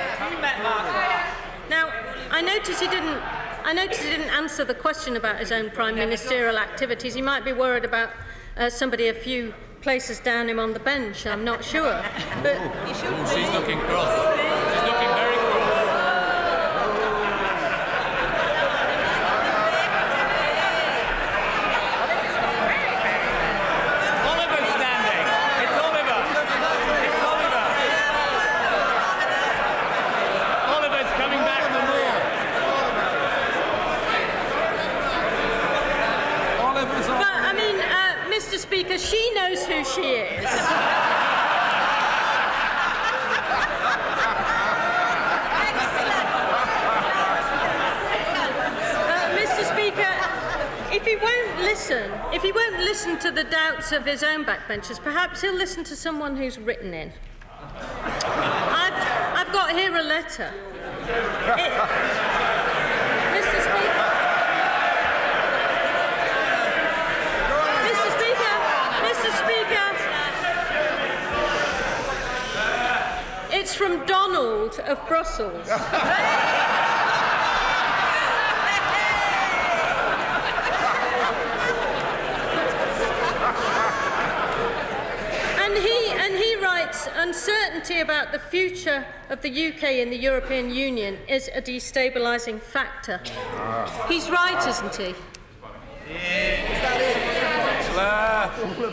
Now, 1.68 1.90
I 2.30 2.42
notice 2.42 2.80
he 2.80 2.88
didn't. 2.88 3.20
I 3.62 3.72
noticed 3.74 4.02
he 4.02 4.08
didn't 4.08 4.30
answer 4.30 4.64
the 4.64 4.74
question 4.74 5.16
about 5.16 5.38
his 5.38 5.52
own 5.52 5.70
prime 5.70 5.96
ministerial 5.96 6.56
activities. 6.56 7.14
He 7.14 7.22
might 7.22 7.44
be 7.44 7.52
worried 7.52 7.84
about 7.84 8.10
uh, 8.56 8.70
somebody 8.70 9.08
a 9.08 9.14
few 9.14 9.52
places 9.82 10.18
down 10.20 10.48
him 10.48 10.58
on 10.58 10.72
the 10.72 10.80
bench. 10.80 11.26
I'm 11.26 11.44
not 11.44 11.64
sure. 11.64 12.02
But 12.42 12.56
she's 12.96 13.50
looking 13.52 13.78
cross. 13.80 14.36
She's 14.74 14.82
looking 14.84 15.08
very 15.14 15.40
she 39.00 39.32
knows 39.34 39.64
who 39.64 39.84
she 39.84 40.12
is. 40.12 40.44
uh, 40.44 40.60
Mr. 49.36 49.64
Speaker, 49.72 50.12
if 50.94 51.06
he 51.06 51.16
won't 51.16 51.60
listen, 51.60 52.10
if 52.32 52.42
he 52.42 52.52
won't 52.52 52.78
listen 52.80 53.18
of 53.80 54.04
his 54.04 54.22
own 54.22 54.44
backbenchers, 54.44 55.02
perhaps 55.02 55.40
he'll 55.40 55.54
listen 55.54 55.82
to 55.84 55.96
someone 55.96 56.36
who's 56.36 56.58
written 56.58 56.92
in. 56.92 57.10
I've, 58.02 58.92
I've 59.34 59.52
got 59.52 59.72
here 59.72 59.96
a 59.96 60.02
letter. 60.02 60.52
It, 61.08 61.72
Mr. 63.34 63.58
Speaker. 63.66 64.10
Mr. 67.88 68.10
Speaker. 68.18 68.56
Mr. 69.08 69.30
Speaker. 69.42 69.86
It's 73.50 73.74
from 73.74 74.04
Donald 74.04 74.78
of 74.80 75.08
Brussels. 75.08 75.68
and 85.70 85.78
he 85.78 86.10
and 86.10 86.34
he 86.34 86.56
writes 86.56 87.06
about 88.00 88.32
the 88.32 88.38
future 88.38 89.06
of 89.28 89.42
the 89.42 89.68
UK 89.68 89.84
in 90.02 90.10
the 90.10 90.16
European 90.16 90.70
Union 90.70 91.18
is 91.28 91.48
a 91.54 91.62
destabilizing 91.62 92.60
factor. 92.60 93.20
He's 94.08 94.28
right, 94.30 94.66
isn't 94.66 94.96
he? 94.96 95.14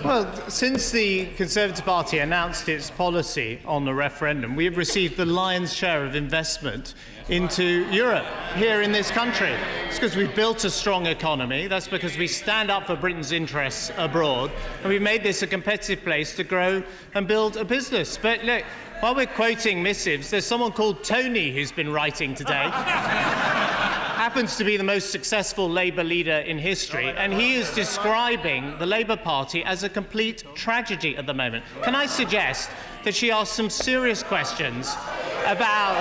Well, 0.04 0.50
since 0.50 0.92
the 0.92 1.28
Conservative 1.36 1.86
Party 1.86 2.20
announced 2.20 2.68
its 2.68 2.90
policy 2.90 3.60
on 3.66 3.86
the 3.86 3.94
referendum, 3.94 4.56
we 4.56 4.66
have 4.66 4.78
received 4.78 5.18
the 5.18 5.26
lion's 5.26 5.74
share 5.74 6.06
of 6.06 6.16
investment 6.16 6.94
into 7.30 7.88
Europe 7.92 8.26
here 8.56 8.82
in 8.82 8.92
this 8.92 9.12
country. 9.12 9.54
It's 9.88 10.00
because 10.00 10.16
we've 10.16 10.34
built 10.34 10.64
a 10.64 10.70
strong 10.70 11.06
economy. 11.06 11.68
That's 11.68 11.88
because 11.88 12.18
we 12.18 12.28
stand 12.28 12.72
up 12.72 12.88
for 12.88 12.96
Britain's 12.96 13.32
interests 13.32 13.92
abroad. 13.98 14.52
And 14.82 14.90
we've 14.90 15.02
made 15.02 15.24
this 15.24 15.42
a 15.42 15.48
competitive 15.48 16.04
place 16.04 16.36
to 16.38 16.44
grow 16.44 16.84
and 17.14 17.28
build 17.28 17.58
a 17.58 17.66
business. 17.66 18.18
But 18.18 18.44
look, 18.46 18.64
while 19.02 19.14
we're 19.14 19.28
quoting 19.28 19.84
missives, 19.84 20.30
there's 20.30 20.46
someone 20.46 20.72
called 20.72 21.04
Tony 21.04 21.54
who's 21.54 21.72
been 21.72 21.92
writing 21.92 22.34
today. 22.34 22.72
happens 24.28 24.58
to 24.58 24.66
be 24.66 24.76
the 24.76 24.84
most 24.84 25.10
successful 25.10 25.70
Labour 25.70 26.04
leader 26.04 26.40
in 26.40 26.58
history, 26.58 27.08
and 27.12 27.32
he 27.32 27.56
is 27.56 27.74
describing 27.74 28.78
the 28.78 28.86
Labour 28.86 29.16
Party 29.16 29.64
as 29.64 29.84
a 29.84 29.90
complete 29.90 30.44
tragedy 30.54 31.16
at 31.16 31.26
the 31.26 31.34
moment. 31.34 31.64
Can 31.82 31.96
I 31.96 32.08
suggest 32.08 32.70
that 33.06 33.16
she 33.16 33.32
ask 33.32 33.56
some 33.56 33.70
serious 33.70 34.24
questions 34.24 34.92
about 35.46 35.96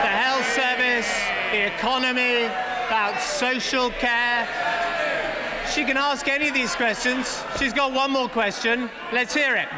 the 0.00 0.08
health 0.08 0.48
service, 0.54 1.12
the 1.52 1.66
economy, 1.74 2.44
about 2.86 3.20
social 3.20 3.90
care? 3.90 4.48
She 5.74 5.84
can 5.84 5.98
ask 5.98 6.26
any 6.26 6.48
of 6.48 6.54
these 6.54 6.74
questions. 6.74 7.44
She's 7.58 7.74
got 7.74 7.92
one 7.92 8.12
more 8.12 8.30
question. 8.30 8.88
Let's 9.12 9.34
hear 9.34 9.56
it. 9.56 9.68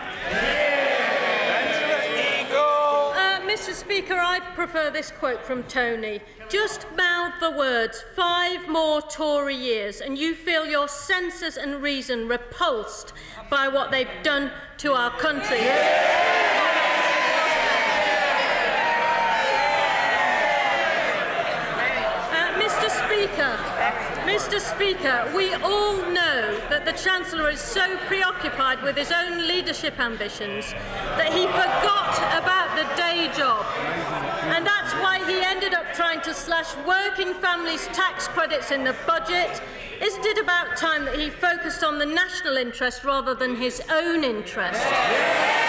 Mr 3.49 3.73
Speaker, 3.73 4.13
I 4.13 4.41
prefer 4.55 4.91
this 4.91 5.11
quote 5.11 5.43
from 5.43 5.63
Tony. 5.63 6.21
Just 6.51 6.87
mouth 6.99 7.33
the 7.41 7.51
words, 7.51 8.05
five 8.15 8.69
more 8.69 9.01
Tory 9.01 9.55
years, 9.55 10.03
and 10.03 10.19
you 10.19 10.35
feel 10.35 10.67
your 10.67 10.87
senses 10.87 11.57
and 11.57 11.83
reason 11.83 12.29
repulsed 12.29 13.15
by 13.51 13.67
what 13.69 13.91
they've 13.91 14.07
done 14.23 14.53
to 14.77 14.93
our 14.93 15.11
country. 15.13 15.57
Yeah. 15.61 16.38
Mr. 24.39 24.61
Speaker, 24.61 25.29
we 25.35 25.53
all 25.55 25.97
know 25.97 26.57
that 26.71 26.85
the 26.85 26.93
Chancellor 26.93 27.51
is 27.51 27.61
so 27.61 27.97
preoccupied 28.07 28.81
with 28.85 28.97
his 28.97 29.11
own 29.11 29.49
leadership 29.49 29.99
ambitions 29.99 30.71
that 31.19 31.33
he 31.33 31.45
forgot 31.47 32.17
about 32.41 32.71
the 32.77 32.85
day 32.95 33.29
job. 33.37 33.67
And 34.55 34.65
that's 34.65 34.95
why 35.03 35.19
he 35.27 35.41
ended 35.43 35.75
up 35.75 35.93
trying 35.93 36.21
to 36.21 36.33
slash 36.33 36.73
working 36.87 37.35
families' 37.35 37.89
tax 37.89 38.29
credits 38.29 38.71
in 38.71 38.85
the 38.85 38.95
budget. 39.09 39.61
Isn't 40.01 40.25
it 40.25 40.39
about 40.39 40.77
time 40.77 41.05
that 41.07 41.19
he 41.19 41.31
focused 41.31 41.83
on 41.83 41.99
the 41.99 42.07
national 42.07 42.59
interest 42.59 43.03
rather 43.03 43.35
than 43.35 43.57
his 43.57 43.83
own 43.91 44.23
interest? 44.23 44.81
Yeah. 44.81 45.68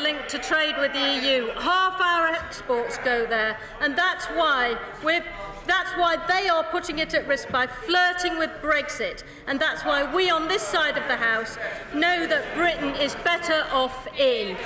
Linked 0.00 0.28
to 0.30 0.38
trade 0.38 0.74
with 0.78 0.92
the 0.92 0.98
EU. 0.98 1.48
Half 1.58 2.00
our 2.00 2.28
exports 2.28 2.98
go 2.98 3.26
there, 3.26 3.58
and 3.80 3.96
that's 3.96 4.26
why 4.26 4.76
we're 5.04 5.24
that's 5.66 5.90
why 5.92 6.16
they 6.26 6.48
are 6.48 6.64
putting 6.64 6.98
it 6.98 7.14
at 7.14 7.28
risk 7.28 7.48
by 7.50 7.66
flirting 7.66 8.38
with 8.38 8.50
Brexit. 8.60 9.22
And 9.46 9.60
that's 9.60 9.84
why 9.84 10.12
we 10.12 10.30
on 10.30 10.48
this 10.48 10.62
side 10.62 10.96
of 10.96 11.06
the 11.06 11.16
House 11.16 11.58
know 11.94 12.26
that 12.26 12.54
Britain 12.54 12.94
is 12.96 13.14
better 13.16 13.64
off 13.70 14.08
in. 14.18 14.56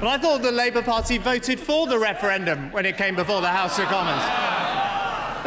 But 0.00 0.08
I 0.08 0.18
thought 0.18 0.42
the 0.42 0.52
Labour 0.52 0.82
Party 0.82 1.16
voted 1.18 1.58
for 1.58 1.86
the 1.86 1.98
referendum 1.98 2.70
when 2.72 2.84
it 2.84 2.98
came 2.98 3.16
before 3.16 3.40
the 3.40 3.48
House 3.48 3.78
of 3.78 3.86
Commons. 3.86 4.53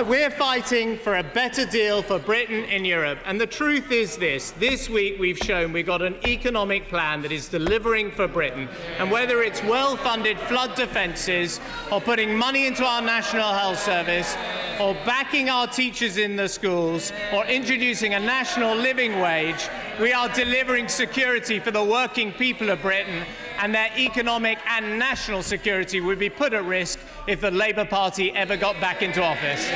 We're 0.06 0.30
fighting 0.30 1.00
for 1.00 1.18
a 1.18 1.24
better 1.24 1.66
deal 1.66 2.04
for 2.04 2.20
Britain 2.20 2.66
in 2.66 2.86
Europe. 2.86 3.18
And 3.26 3.42
the 3.42 3.48
truth 3.48 3.92
is 3.92 4.16
this 4.16 4.52
this 4.52 4.88
week 4.90 5.20
we've 5.20 5.40
shown 5.40 5.74
we've 5.74 5.88
got 5.88 6.04
an 6.04 6.16
economic 6.24 6.88
plan 6.88 7.24
that 7.24 7.32
is 7.32 7.50
delivering 7.50 8.12
for 8.12 8.28
Britain. 8.28 8.70
And 9.00 9.10
whether 9.10 9.42
it's 9.42 9.64
well 9.64 9.98
funded 9.98 10.38
flood 10.42 10.76
defences, 10.76 11.60
or 11.92 12.00
putting 12.00 12.38
money 12.38 12.68
into 12.68 12.86
our 12.86 13.02
National 13.02 13.52
Health 13.52 13.80
Service, 13.80 14.38
or 14.80 14.94
backing 15.04 15.50
our 15.50 15.66
teachers 15.66 16.18
in 16.18 16.36
the 16.36 16.48
schools, 16.48 17.12
or 17.34 17.44
introducing 17.48 18.14
a 18.14 18.20
national 18.20 18.76
living 18.76 19.20
wage, 19.20 19.68
we 20.00 20.14
are 20.14 20.30
delivering 20.30 20.90
security 20.90 21.60
for 21.60 21.72
the 21.72 21.84
working 21.84 22.32
people 22.34 22.70
of 22.70 22.84
Britain 22.84 23.26
and 23.58 23.74
their 23.74 23.90
economic 23.98 24.60
and 24.68 25.00
national 25.00 25.42
security 25.42 26.00
would 26.00 26.20
be 26.20 26.30
put 26.30 26.54
at 26.54 26.64
risk 26.66 27.00
if 27.28 27.42
the 27.42 27.52
Labour 27.52 27.84
Party 27.84 28.32
ever 28.32 28.56
got 28.56 28.80
back 28.80 29.02
into 29.02 29.22
office. 29.22 29.68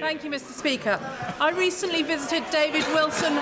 Thank 0.00 0.24
you, 0.24 0.30
Mr. 0.30 0.52
Speaker. 0.52 1.00
I 1.40 1.50
recently 1.50 2.02
visited 2.02 2.44
David 2.50 2.84
Wilson. 2.88 3.38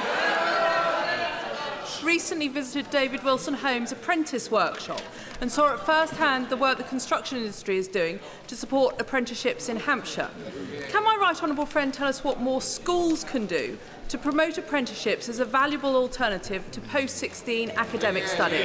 recently 2.04 2.48
visited 2.48 2.90
David 2.90 3.24
Wilson 3.24 3.54
Home's 3.54 3.92
apprentice 3.92 4.50
workshop 4.50 5.00
and 5.40 5.50
saw 5.50 5.72
at 5.72 5.80
first 5.86 6.12
hand 6.14 6.50
the 6.50 6.56
work 6.56 6.76
the 6.76 6.84
construction 6.84 7.38
industry 7.38 7.78
is 7.78 7.88
doing 7.88 8.20
to 8.46 8.56
support 8.56 9.00
apprenticeships 9.00 9.70
in 9.70 9.78
Hampshire. 9.78 10.28
Can 10.90 11.02
my 11.02 11.16
right 11.18 11.42
honourable 11.42 11.66
friend 11.66 11.94
tell 11.94 12.08
us 12.08 12.22
what 12.22 12.40
more 12.40 12.60
schools 12.60 13.24
can 13.24 13.46
do 13.46 13.78
to 14.08 14.18
promote 14.18 14.58
apprenticeships 14.58 15.28
as 15.28 15.40
a 15.40 15.44
valuable 15.44 15.96
alternative 15.96 16.70
to 16.72 16.80
post 16.80 17.16
16 17.16 17.70
academic 17.70 18.26
study? 18.26 18.60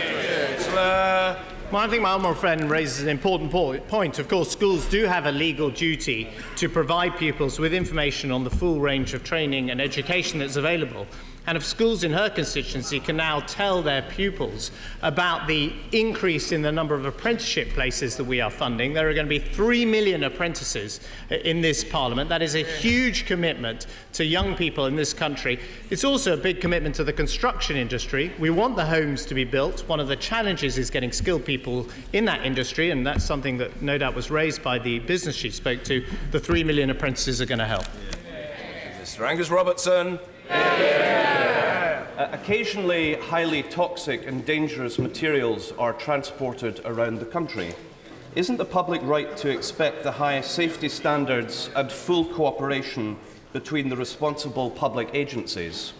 Well, 0.73 1.37
uh, 1.37 1.77
I 1.77 1.87
think 1.87 2.01
my 2.01 2.11
honourable 2.11 2.35
friend 2.35 2.69
raises 2.69 3.03
an 3.03 3.09
important 3.09 3.51
point. 3.51 4.19
Of 4.19 4.27
course, 4.27 4.51
schools 4.51 4.87
do 4.89 5.05
have 5.05 5.25
a 5.27 5.31
legal 5.31 5.69
duty 5.69 6.29
to 6.57 6.67
provide 6.67 7.17
pupils 7.17 7.59
with 7.59 7.73
information 7.73 8.31
on 8.31 8.43
the 8.43 8.49
full 8.49 8.79
range 8.79 9.13
of 9.13 9.23
training 9.23 9.69
and 9.69 9.79
education 9.79 10.39
that's 10.39 10.55
available. 10.55 11.05
And 11.49 11.57
if 11.57 11.65
schools 11.65 12.03
in 12.03 12.13
her 12.13 12.29
constituency 12.29 12.99
can 12.99 13.17
now 13.17 13.39
tell 13.39 13.81
their 13.81 14.03
pupils 14.03 14.69
about 15.01 15.47
the 15.47 15.73
increase 15.91 16.51
in 16.51 16.61
the 16.61 16.71
number 16.71 16.93
of 16.93 17.05
apprenticeship 17.05 17.71
places 17.71 18.17
that 18.17 18.25
we 18.25 18.39
are 18.39 18.51
funding, 18.51 18.93
there 18.93 19.09
are 19.09 19.15
going 19.15 19.25
to 19.25 19.29
be 19.29 19.39
3 19.39 19.83
million 19.85 20.23
apprentices 20.23 20.99
in 21.31 21.61
this 21.61 21.83
parliament. 21.83 22.29
That 22.29 22.43
is 22.43 22.53
a 22.53 22.61
huge 22.61 23.25
commitment 23.25 23.87
to 24.13 24.23
young 24.23 24.55
people 24.55 24.85
in 24.85 24.95
this 24.95 25.11
country. 25.11 25.59
It's 25.89 26.03
also 26.03 26.35
a 26.35 26.37
big 26.37 26.61
commitment 26.61 26.93
to 26.97 27.03
the 27.03 27.13
construction 27.13 27.75
industry. 27.75 28.31
We 28.37 28.51
want 28.51 28.75
the 28.75 28.85
homes 28.85 29.25
to 29.25 29.33
be 29.33 29.43
built. 29.43 29.79
One 29.89 29.99
of 29.99 30.07
the 30.07 30.17
challenges 30.17 30.77
is 30.77 30.91
getting 30.91 31.11
skilled 31.11 31.45
people 31.45 31.87
in 32.13 32.25
that 32.25 32.45
industry, 32.45 32.91
and 32.91 33.07
that's 33.07 33.25
something 33.25 33.57
that 33.57 33.81
no 33.81 33.97
doubt 33.97 34.13
was 34.13 34.29
raised 34.29 34.61
by 34.61 34.77
the 34.77 34.99
business 34.99 35.35
she 35.35 35.49
spoke 35.49 35.83
to. 35.85 36.05
The 36.29 36.39
3 36.39 36.63
million 36.63 36.91
apprentices 36.91 37.41
are 37.41 37.47
going 37.47 37.57
to 37.57 37.65
help. 37.65 37.85
Mr. 39.01 39.27
Angus 39.27 39.49
Robertson. 39.49 40.19
Uh, 40.49 42.27
occasionally, 42.33 43.15
highly 43.15 43.63
toxic 43.63 44.27
and 44.27 44.45
dangerous 44.45 44.99
materials 44.99 45.71
are 45.77 45.93
transported 45.93 46.81
around 46.85 47.19
the 47.19 47.25
country. 47.25 47.73
Isn't 48.35 48.57
the 48.57 48.65
public 48.65 49.01
right 49.03 49.35
to 49.37 49.49
expect 49.49 50.03
the 50.03 50.11
highest 50.11 50.51
safety 50.51 50.89
standards 50.89 51.69
and 51.75 51.91
full 51.91 52.25
cooperation 52.25 53.17
between 53.53 53.89
the 53.89 53.95
responsible 53.95 54.69
public 54.69 55.09
agencies? 55.13 55.93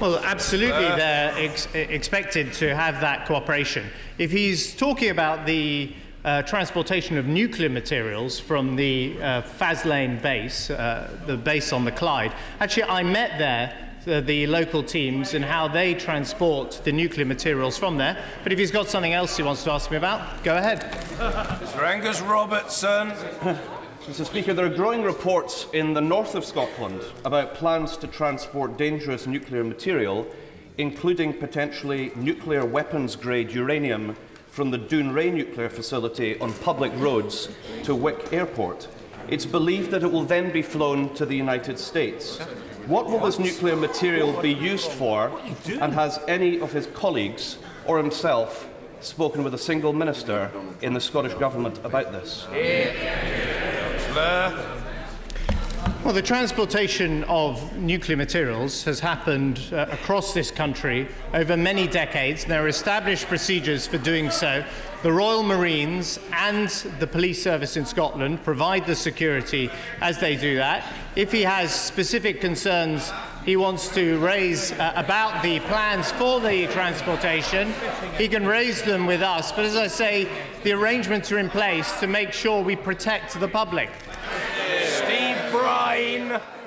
Well, 0.00 0.18
absolutely, 0.18 0.88
they're 0.96 1.32
ex- 1.36 1.68
expected 1.74 2.52
to 2.54 2.74
have 2.74 3.00
that 3.00 3.26
cooperation. 3.26 3.86
If 4.18 4.32
he's 4.32 4.74
talking 4.74 5.10
about 5.10 5.46
the 5.46 5.94
uh, 6.24 6.42
transportation 6.42 7.18
of 7.18 7.26
nuclear 7.26 7.68
materials 7.68 8.38
from 8.38 8.76
the 8.76 9.16
uh, 9.20 9.42
Faslane 9.42 10.20
base, 10.22 10.70
uh, 10.70 11.10
the 11.26 11.36
base 11.36 11.72
on 11.72 11.84
the 11.84 11.92
Clyde. 11.92 12.32
Actually, 12.60 12.84
I 12.84 13.02
met 13.02 13.38
there 13.38 13.90
uh, 14.06 14.20
the 14.20 14.46
local 14.46 14.82
teams 14.82 15.34
and 15.34 15.44
how 15.44 15.68
they 15.68 15.94
transport 15.94 16.80
the 16.84 16.92
nuclear 16.92 17.24
materials 17.24 17.78
from 17.78 17.96
there. 17.96 18.22
But 18.42 18.52
if 18.52 18.58
he's 18.58 18.70
got 18.70 18.88
something 18.88 19.12
else 19.12 19.36
he 19.36 19.42
wants 19.42 19.64
to 19.64 19.72
ask 19.72 19.90
me 19.90 19.96
about, 19.96 20.42
go 20.42 20.56
ahead. 20.56 20.80
Mr. 21.18 21.82
Angus 21.82 22.20
Robertson. 22.20 23.10
Mr. 24.02 24.26
Speaker, 24.26 24.52
there 24.52 24.66
are 24.66 24.74
growing 24.74 25.04
reports 25.04 25.68
in 25.72 25.94
the 25.94 26.00
north 26.00 26.34
of 26.34 26.44
Scotland 26.44 27.00
about 27.24 27.54
plans 27.54 27.96
to 27.98 28.08
transport 28.08 28.76
dangerous 28.76 29.28
nuclear 29.28 29.62
material, 29.62 30.26
including 30.78 31.32
potentially 31.32 32.10
nuclear 32.16 32.64
weapons 32.64 33.14
grade 33.14 33.52
uranium 33.52 34.16
from 34.52 34.70
the 34.70 34.78
Dounreay 34.78 35.32
nuclear 35.32 35.70
facility 35.70 36.38
on 36.38 36.52
public 36.52 36.92
roads 36.96 37.48
to 37.84 37.94
Wick 37.94 38.34
Airport. 38.34 38.86
It's 39.28 39.46
believed 39.46 39.90
that 39.92 40.02
it 40.02 40.12
will 40.12 40.24
then 40.24 40.52
be 40.52 40.60
flown 40.60 41.14
to 41.14 41.24
the 41.24 41.34
United 41.34 41.78
States. 41.78 42.38
What 42.86 43.06
will 43.06 43.18
this 43.18 43.38
nuclear 43.38 43.76
material 43.76 44.38
be 44.42 44.52
used 44.52 44.90
for, 44.90 45.32
and 45.80 45.94
has 45.94 46.20
any 46.28 46.60
of 46.60 46.70
his 46.70 46.86
colleagues 46.88 47.56
or 47.86 47.96
himself 47.96 48.68
spoken 49.00 49.42
with 49.42 49.54
a 49.54 49.58
single 49.58 49.94
minister 49.94 50.50
in 50.82 50.92
the 50.92 51.00
Scottish 51.00 51.34
Government 51.34 51.80
about 51.82 52.12
this? 52.12 52.46
Well, 56.04 56.12
the 56.12 56.20
transportation 56.20 57.22
of 57.24 57.76
nuclear 57.76 58.16
materials 58.16 58.82
has 58.84 58.98
happened 58.98 59.60
uh, 59.70 59.86
across 59.92 60.34
this 60.34 60.50
country 60.50 61.06
over 61.32 61.56
many 61.56 61.86
decades. 61.86 62.44
There 62.44 62.64
are 62.64 62.66
established 62.66 63.28
procedures 63.28 63.86
for 63.86 63.98
doing 63.98 64.28
so. 64.32 64.64
The 65.04 65.12
Royal 65.12 65.44
Marines 65.44 66.18
and 66.32 66.68
the 66.98 67.06
police 67.06 67.40
service 67.40 67.76
in 67.76 67.86
Scotland 67.86 68.42
provide 68.42 68.84
the 68.84 68.96
security 68.96 69.70
as 70.00 70.18
they 70.18 70.34
do 70.34 70.56
that. 70.56 70.84
If 71.14 71.30
he 71.30 71.42
has 71.42 71.72
specific 71.72 72.40
concerns 72.40 73.12
he 73.44 73.56
wants 73.56 73.88
to 73.94 74.18
raise 74.18 74.72
uh, 74.72 74.92
about 74.94 75.42
the 75.42 75.58
plans 75.60 76.10
for 76.12 76.40
the 76.40 76.68
transportation, 76.68 77.72
he 78.16 78.28
can 78.28 78.46
raise 78.46 78.82
them 78.82 79.06
with 79.06 79.20
us. 79.20 79.50
But 79.50 79.64
as 79.64 79.76
I 79.76 79.88
say, 79.88 80.28
the 80.62 80.72
arrangements 80.72 81.32
are 81.32 81.38
in 81.38 81.50
place 81.50 81.98
to 82.00 82.06
make 82.06 82.32
sure 82.32 82.62
we 82.62 82.76
protect 82.76 83.38
the 83.38 83.48
public. 83.48 83.90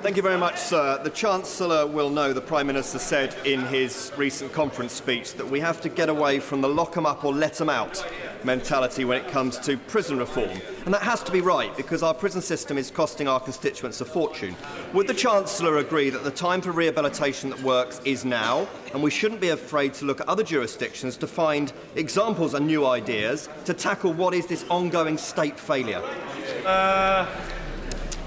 Thank 0.01 0.17
you 0.17 0.21
very 0.21 0.37
much, 0.37 0.59
sir. 0.59 1.01
The 1.03 1.09
Chancellor 1.09 1.87
will 1.87 2.09
know 2.09 2.33
the 2.33 2.41
Prime 2.41 2.67
Minister 2.67 2.99
said 2.99 3.35
in 3.45 3.61
his 3.61 4.11
recent 4.15 4.53
conference 4.53 4.93
speech 4.93 5.33
that 5.33 5.49
we 5.49 5.59
have 5.59 5.81
to 5.81 5.89
get 5.89 6.09
away 6.09 6.39
from 6.39 6.61
the 6.61 6.69
lock 6.69 6.95
'em 6.95 7.05
up 7.05 7.23
or 7.23 7.33
let 7.33 7.59
'em 7.59 7.69
out 7.69 8.05
mentality 8.43 9.05
when 9.05 9.17
it 9.17 9.27
comes 9.29 9.57
to 9.59 9.77
prison 9.77 10.19
reform. 10.19 10.61
And 10.85 10.93
that 10.93 11.01
has 11.01 11.23
to 11.23 11.31
be 11.31 11.41
right 11.41 11.75
because 11.75 12.03
our 12.03 12.13
prison 12.13 12.41
system 12.41 12.77
is 12.77 12.91
costing 12.91 13.27
our 13.27 13.39
constituents 13.39 14.01
a 14.01 14.05
fortune. 14.05 14.55
Would 14.93 15.07
the 15.07 15.13
Chancellor 15.13 15.77
agree 15.77 16.11
that 16.11 16.23
the 16.23 16.29
time 16.29 16.61
for 16.61 16.71
rehabilitation 16.71 17.49
that 17.49 17.61
works 17.61 17.99
is 18.05 18.23
now 18.23 18.67
and 18.93 19.01
we 19.01 19.09
shouldn't 19.09 19.41
be 19.41 19.49
afraid 19.49 19.95
to 19.95 20.05
look 20.05 20.21
at 20.21 20.29
other 20.29 20.43
jurisdictions 20.43 21.17
to 21.17 21.27
find 21.27 21.73
examples 21.95 22.53
and 22.53 22.67
new 22.67 22.85
ideas 22.85 23.49
to 23.65 23.73
tackle 23.73 24.13
what 24.13 24.35
is 24.35 24.45
this 24.45 24.63
ongoing 24.69 25.17
state 25.17 25.59
failure? 25.59 26.03
Uh, 26.65 27.25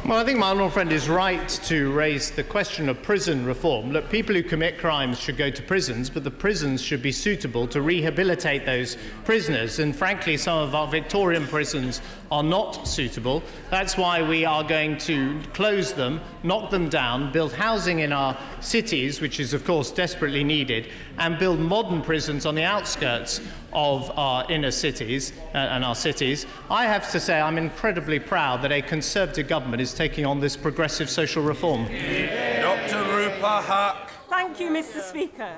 well, 0.09 0.16
I 0.16 0.25
think 0.25 0.38
my 0.38 0.49
honourable 0.49 0.71
friend 0.71 0.90
is 0.90 1.07
right 1.07 1.47
to 1.64 1.92
raise 1.92 2.31
the 2.31 2.42
question 2.42 2.88
of 2.88 3.03
prison 3.03 3.44
reform. 3.44 3.92
Look, 3.92 4.09
people 4.09 4.35
who 4.35 4.42
commit 4.42 4.79
crimes 4.79 5.21
should 5.21 5.37
go 5.37 5.51
to 5.51 5.62
prisons, 5.62 6.09
but 6.09 6.25
the 6.25 6.31
prisons 6.31 6.81
should 6.81 7.03
be 7.03 7.12
suitable 7.12 7.68
to 7.68 7.83
rehabilitate 7.83 8.64
those 8.64 8.97
prisoners. 9.27 9.81
And 9.81 9.94
frankly, 9.94 10.38
some 10.38 10.57
of 10.57 10.75
our 10.75 10.87
Victorian 10.87 11.47
prisons 11.47 12.01
are 12.31 12.43
not 12.43 12.87
suitable. 12.87 13.43
That's 13.71 13.97
why 13.97 14.23
we 14.23 14.45
are 14.45 14.62
going 14.62 14.99
to 14.99 15.41
close 15.55 15.93
them, 15.93 16.21
knock 16.43 16.71
them 16.71 16.88
down, 16.88 17.33
build 17.33 17.53
housing 17.53 18.01
in 18.01 18.12
our 18.12 18.37
cities, 18.61 19.21
which 19.21 19.41
is, 19.41 19.55
of 19.55 19.64
course, 19.64 19.91
desperately 19.91 20.45
needed, 20.45 20.88
and 21.19 21.38
build 21.38 21.59
modern 21.59 22.03
prisons 22.03 22.47
on 22.47 22.55
the 22.55 22.64
outskirts 22.64 23.41
of 23.73 24.11
our 24.19 24.51
inner 24.51 24.71
cities 24.71 25.33
uh, 25.55 25.59
and 25.59 25.85
our 25.85 25.95
cities. 25.95 26.47
I 26.71 26.87
have 26.87 27.11
to 27.12 27.21
say, 27.21 27.41
I'm 27.41 27.59
incredibly 27.59 28.19
proud 28.19 28.62
that 28.62 28.73
a 28.73 28.83
Conservative 28.83 29.49
government 29.49 29.83
is 29.83 29.95
taking 29.95 30.25
on 30.27 30.41
this 30.41 30.57
progressive 30.57 31.11
social 31.11 31.43
reform. 31.43 31.85
Dr. 31.85 33.05
Rupa 33.05 33.62
Huq. 33.67 34.09
Thank 34.29 34.61
you, 34.61 34.71
Mr. 34.71 35.01
Speaker. 35.01 35.57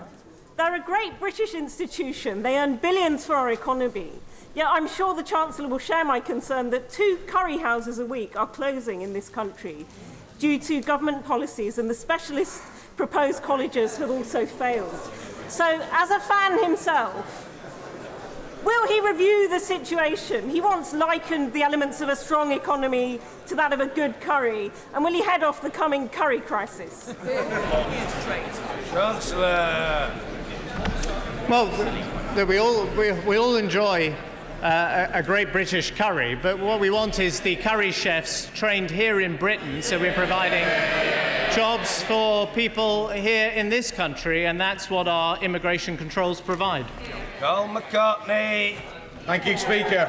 They're 0.56 0.74
a 0.74 0.80
great 0.80 1.18
British 1.18 1.54
institution. 1.54 2.42
They 2.42 2.58
earn 2.58 2.76
billions 2.76 3.24
for 3.24 3.34
our 3.34 3.50
economy. 3.50 4.10
Yet 4.54 4.66
I'm 4.68 4.88
sure 4.88 5.14
the 5.14 5.22
Chancellor 5.22 5.68
will 5.68 5.78
share 5.78 6.04
my 6.04 6.18
concern 6.20 6.70
that 6.70 6.90
two 6.90 7.18
curry 7.26 7.58
houses 7.58 7.98
a 7.98 8.06
week 8.06 8.36
are 8.36 8.46
closing 8.46 9.02
in 9.02 9.12
this 9.12 9.28
country 9.28 9.86
due 10.38 10.58
to 10.58 10.80
government 10.80 11.24
policies, 11.24 11.78
and 11.78 11.88
the 11.88 11.94
specialist 11.94 12.62
proposed 12.96 13.42
colleges 13.42 13.96
have 13.98 14.10
also 14.10 14.46
failed. 14.46 14.94
So, 15.48 15.80
as 15.92 16.10
a 16.10 16.20
fan 16.20 16.62
himself, 16.62 17.46
Will 18.62 18.88
he 18.88 19.00
review 19.00 19.48
the 19.48 19.58
situation? 19.58 20.50
He 20.50 20.60
once 20.60 20.92
likened 20.92 21.54
the 21.54 21.62
elements 21.62 22.02
of 22.02 22.10
a 22.10 22.16
strong 22.16 22.52
economy 22.52 23.18
to 23.46 23.54
that 23.54 23.72
of 23.72 23.80
a 23.80 23.86
good 23.86 24.20
curry. 24.20 24.70
And 24.92 25.02
will 25.02 25.14
he 25.14 25.22
head 25.22 25.42
off 25.42 25.62
the 25.62 25.70
coming 25.70 26.10
curry 26.10 26.40
crisis? 26.40 27.14
Chancellor. 28.90 30.10
Well, 31.48 32.46
we 32.46 32.58
all, 32.58 32.84
we, 32.98 33.12
we 33.12 33.38
all 33.38 33.56
enjoy 33.56 34.14
uh, 34.62 35.08
a, 35.12 35.18
a 35.18 35.22
great 35.22 35.52
British 35.52 35.90
curry, 35.92 36.34
but 36.34 36.58
what 36.58 36.80
we 36.80 36.90
want 36.90 37.18
is 37.18 37.40
the 37.40 37.56
curry 37.56 37.90
chefs 37.90 38.50
trained 38.54 38.90
here 38.90 39.20
in 39.20 39.36
Britain, 39.36 39.82
so 39.82 39.98
we're 39.98 40.12
providing 40.12 40.64
jobs 41.54 42.02
for 42.02 42.46
people 42.48 43.08
here 43.08 43.48
in 43.50 43.68
this 43.68 43.90
country, 43.90 44.46
and 44.46 44.60
that's 44.60 44.90
what 44.90 45.08
our 45.08 45.42
immigration 45.42 45.96
controls 45.96 46.40
provide. 46.40 46.86
Karl 47.38 47.68
McCartney. 47.68 48.76
Thank 49.24 49.46
you, 49.46 49.56
Speaker. 49.56 50.08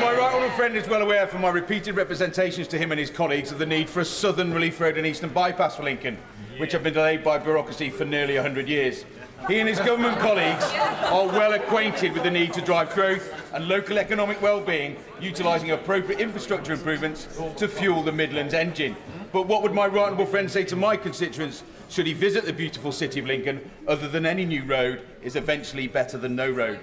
My 0.00 0.12
right 0.16 0.34
honourable 0.34 0.56
friend 0.56 0.76
is 0.76 0.88
well 0.88 1.02
aware 1.02 1.26
from 1.26 1.42
my 1.42 1.50
repeated 1.50 1.94
representations 1.94 2.66
to 2.68 2.78
him 2.78 2.90
and 2.90 2.98
his 2.98 3.10
colleagues 3.10 3.52
of 3.52 3.58
the 3.58 3.66
need 3.66 3.88
for 3.88 4.00
a 4.00 4.04
southern 4.04 4.52
relief 4.52 4.80
road 4.80 4.98
and 4.98 5.06
eastern 5.06 5.30
bypass 5.30 5.76
for 5.76 5.84
Lincoln, 5.84 6.18
which 6.60 6.72
have 6.72 6.82
been 6.82 6.92
delayed 6.92 7.24
by 7.24 7.38
bureaucracy 7.38 7.88
for 7.88 8.04
nearly 8.04 8.34
100 8.34 8.68
years. 8.68 9.06
He 9.48 9.58
and 9.58 9.68
his 9.68 9.80
government 9.80 10.18
colleagues 10.18 10.64
are 10.74 11.26
well 11.26 11.54
acquainted 11.54 12.12
with 12.12 12.22
the 12.22 12.30
need 12.30 12.52
to 12.52 12.60
drive 12.60 12.94
growth 12.94 13.32
and 13.54 13.66
local 13.66 13.98
economic 13.98 14.42
well-being, 14.42 14.96
utilising 15.20 15.70
appropriate 15.70 16.20
infrastructure 16.20 16.74
improvements 16.74 17.26
to 17.56 17.66
fuel 17.66 18.02
the 18.02 18.12
Midlands 18.12 18.52
engine. 18.52 18.94
But 19.32 19.46
what 19.46 19.62
would 19.62 19.72
my 19.72 19.86
right 19.86 20.04
honourable 20.04 20.26
friend 20.26 20.50
say 20.50 20.64
to 20.64 20.76
my 20.76 20.96
constituents 20.96 21.62
should 21.88 22.06
he 22.06 22.12
visit 22.12 22.44
the 22.44 22.52
beautiful 22.52 22.92
city 22.92 23.18
of 23.20 23.26
Lincoln, 23.26 23.68
other 23.88 24.06
than 24.06 24.26
any 24.26 24.44
new 24.44 24.62
road 24.64 25.00
is 25.22 25.36
eventually 25.36 25.88
better 25.88 26.18
than 26.18 26.36
no 26.36 26.50
road? 26.50 26.78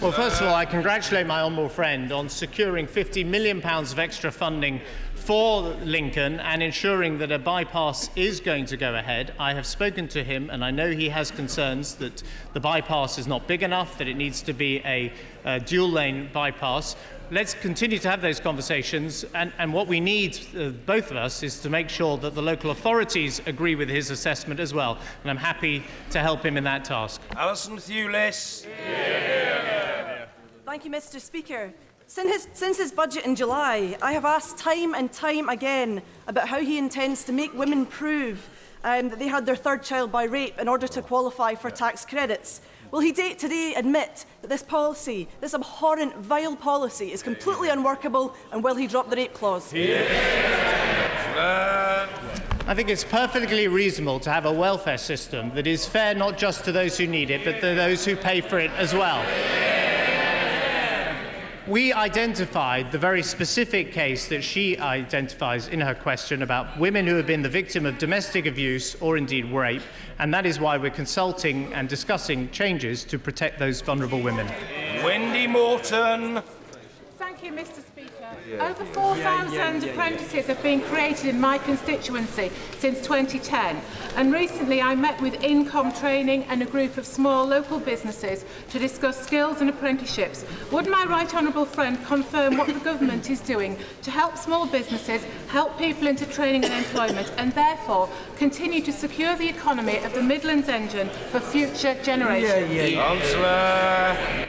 Well, 0.00 0.12
first 0.12 0.40
of 0.40 0.46
all, 0.46 0.54
I 0.54 0.64
congratulate 0.64 1.26
my 1.26 1.40
honourable 1.40 1.68
friend 1.68 2.12
on 2.12 2.28
securing 2.28 2.86
£50 2.86 3.26
million 3.26 3.60
of 3.60 3.98
extra 3.98 4.30
funding 4.30 4.80
for 5.16 5.62
Lincoln 5.82 6.38
and 6.38 6.62
ensuring 6.62 7.18
that 7.18 7.32
a 7.32 7.38
bypass 7.40 8.08
is 8.14 8.38
going 8.38 8.66
to 8.66 8.76
go 8.76 8.94
ahead. 8.94 9.34
I 9.40 9.54
have 9.54 9.66
spoken 9.66 10.06
to 10.08 10.22
him 10.22 10.50
and 10.50 10.64
I 10.64 10.70
know 10.70 10.92
he 10.92 11.08
has 11.08 11.32
concerns 11.32 11.96
that 11.96 12.22
the 12.52 12.60
bypass 12.60 13.18
is 13.18 13.26
not 13.26 13.48
big 13.48 13.64
enough, 13.64 13.98
that 13.98 14.06
it 14.06 14.14
needs 14.14 14.40
to 14.42 14.52
be 14.52 14.78
a, 14.84 15.12
a 15.44 15.58
dual 15.58 15.90
lane 15.90 16.30
bypass. 16.32 16.94
Let's 17.30 17.52
continue 17.52 17.98
to 17.98 18.08
have 18.08 18.22
those 18.22 18.40
conversations. 18.40 19.26
And, 19.34 19.52
and 19.58 19.70
what 19.70 19.86
we 19.86 20.00
need, 20.00 20.38
uh, 20.56 20.70
both 20.86 21.10
of 21.10 21.18
us, 21.18 21.42
is 21.42 21.60
to 21.60 21.68
make 21.68 21.90
sure 21.90 22.16
that 22.16 22.34
the 22.34 22.40
local 22.40 22.70
authorities 22.70 23.42
agree 23.44 23.74
with 23.74 23.90
his 23.90 24.10
assessment 24.10 24.60
as 24.60 24.72
well. 24.72 24.96
And 25.22 25.30
I'm 25.30 25.36
happy 25.36 25.84
to 26.10 26.20
help 26.20 26.42
him 26.42 26.56
in 26.56 26.64
that 26.64 26.86
task. 26.86 27.20
Alison 27.36 27.76
Thewliss. 27.76 28.66
Thank 30.64 30.86
you, 30.86 30.90
Mr. 30.90 31.20
Speaker. 31.20 31.74
Since 32.06 32.32
his, 32.32 32.48
since 32.54 32.78
his 32.78 32.92
budget 32.92 33.26
in 33.26 33.36
July, 33.36 33.98
I 34.00 34.12
have 34.12 34.24
asked 34.24 34.56
time 34.56 34.94
and 34.94 35.12
time 35.12 35.50
again 35.50 36.00
about 36.28 36.48
how 36.48 36.60
he 36.60 36.78
intends 36.78 37.24
to 37.24 37.32
make 37.32 37.52
women 37.52 37.84
prove 37.84 38.48
um, 38.84 39.10
that 39.10 39.18
they 39.18 39.28
had 39.28 39.44
their 39.44 39.56
third 39.56 39.82
child 39.82 40.10
by 40.10 40.24
rape 40.24 40.58
in 40.58 40.66
order 40.66 40.88
to 40.88 41.02
qualify 41.02 41.54
for 41.54 41.70
tax 41.70 42.06
credits. 42.06 42.62
Will 42.90 43.00
he 43.00 43.12
today 43.12 43.74
admit 43.76 44.24
that 44.40 44.48
this 44.48 44.62
policy, 44.62 45.28
this 45.40 45.52
abhorrent, 45.54 46.16
vile 46.16 46.56
policy, 46.56 47.12
is 47.12 47.22
completely 47.22 47.68
unworkable 47.68 48.34
and 48.50 48.64
will 48.64 48.76
he 48.76 48.86
drop 48.86 49.10
the 49.10 49.16
rape 49.16 49.34
clause? 49.34 49.72
I 52.66 52.74
think 52.74 52.88
it's 52.88 53.04
perfectly 53.04 53.68
reasonable 53.68 54.20
to 54.20 54.30
have 54.30 54.46
a 54.46 54.52
welfare 54.52 54.98
system 54.98 55.50
that 55.54 55.66
is 55.66 55.86
fair 55.86 56.14
not 56.14 56.38
just 56.38 56.64
to 56.64 56.72
those 56.72 56.96
who 56.98 57.06
need 57.06 57.30
it, 57.30 57.44
but 57.44 57.60
to 57.60 57.74
those 57.74 58.04
who 58.04 58.16
pay 58.16 58.40
for 58.40 58.58
it 58.58 58.70
as 58.72 58.94
well 58.94 59.24
we 61.68 61.92
identified 61.92 62.90
the 62.90 62.98
very 62.98 63.22
specific 63.22 63.92
case 63.92 64.26
that 64.28 64.42
she 64.42 64.78
identifies 64.78 65.68
in 65.68 65.80
her 65.80 65.94
question 65.94 66.42
about 66.42 66.78
women 66.78 67.06
who 67.06 67.14
have 67.16 67.26
been 67.26 67.42
the 67.42 67.48
victim 67.48 67.84
of 67.84 67.98
domestic 67.98 68.46
abuse 68.46 68.94
or 69.02 69.18
indeed 69.18 69.44
rape, 69.52 69.82
and 70.18 70.32
that 70.32 70.46
is 70.46 70.58
why 70.58 70.78
we're 70.78 70.90
consulting 70.90 71.70
and 71.74 71.86
discussing 71.86 72.50
changes 72.50 73.04
to 73.04 73.18
protect 73.18 73.58
those 73.58 73.82
vulnerable 73.82 74.20
women. 74.20 74.46
Wendy 75.04 75.46
Morton. 75.46 76.42
Thank 77.18 77.44
you, 77.44 77.52
Mr. 77.52 77.82
Over 78.54 78.84
4,000 78.86 79.84
apprentices 79.84 80.46
have 80.46 80.62
been 80.62 80.80
created 80.80 81.26
in 81.26 81.38
my 81.38 81.58
constituency 81.58 82.50
since 82.78 82.98
2010 83.02 83.78
and 84.16 84.32
recently 84.32 84.80
I 84.80 84.94
met 84.94 85.20
with 85.20 85.42
In-Comm 85.44 85.98
Training 86.00 86.44
and 86.44 86.62
a 86.62 86.64
group 86.64 86.96
of 86.96 87.04
small 87.04 87.44
local 87.44 87.78
businesses 87.78 88.46
to 88.70 88.78
discuss 88.78 89.22
skills 89.22 89.60
and 89.60 89.68
apprenticeships. 89.68 90.46
Would 90.72 90.88
my 90.88 91.04
right 91.04 91.32
honourable 91.34 91.66
friend 91.66 92.02
confirm 92.06 92.56
what 92.56 92.68
the 92.68 92.80
government 92.80 93.28
is 93.28 93.40
doing 93.40 93.76
to 94.02 94.10
help 94.10 94.38
small 94.38 94.66
businesses, 94.66 95.24
help 95.48 95.76
people 95.76 96.06
into 96.06 96.24
training 96.24 96.64
and 96.64 96.72
employment 96.72 97.30
and 97.36 97.52
therefore 97.52 98.08
continue 98.36 98.80
to 98.80 98.92
secure 98.92 99.36
the 99.36 99.48
economy 99.48 99.98
of 99.98 100.14
the 100.14 100.22
Midlands 100.22 100.70
engine 100.70 101.10
for 101.30 101.40
future 101.40 101.96
generations? 102.02 102.72
Yeah, 102.72 102.84
yeah. 102.86 104.46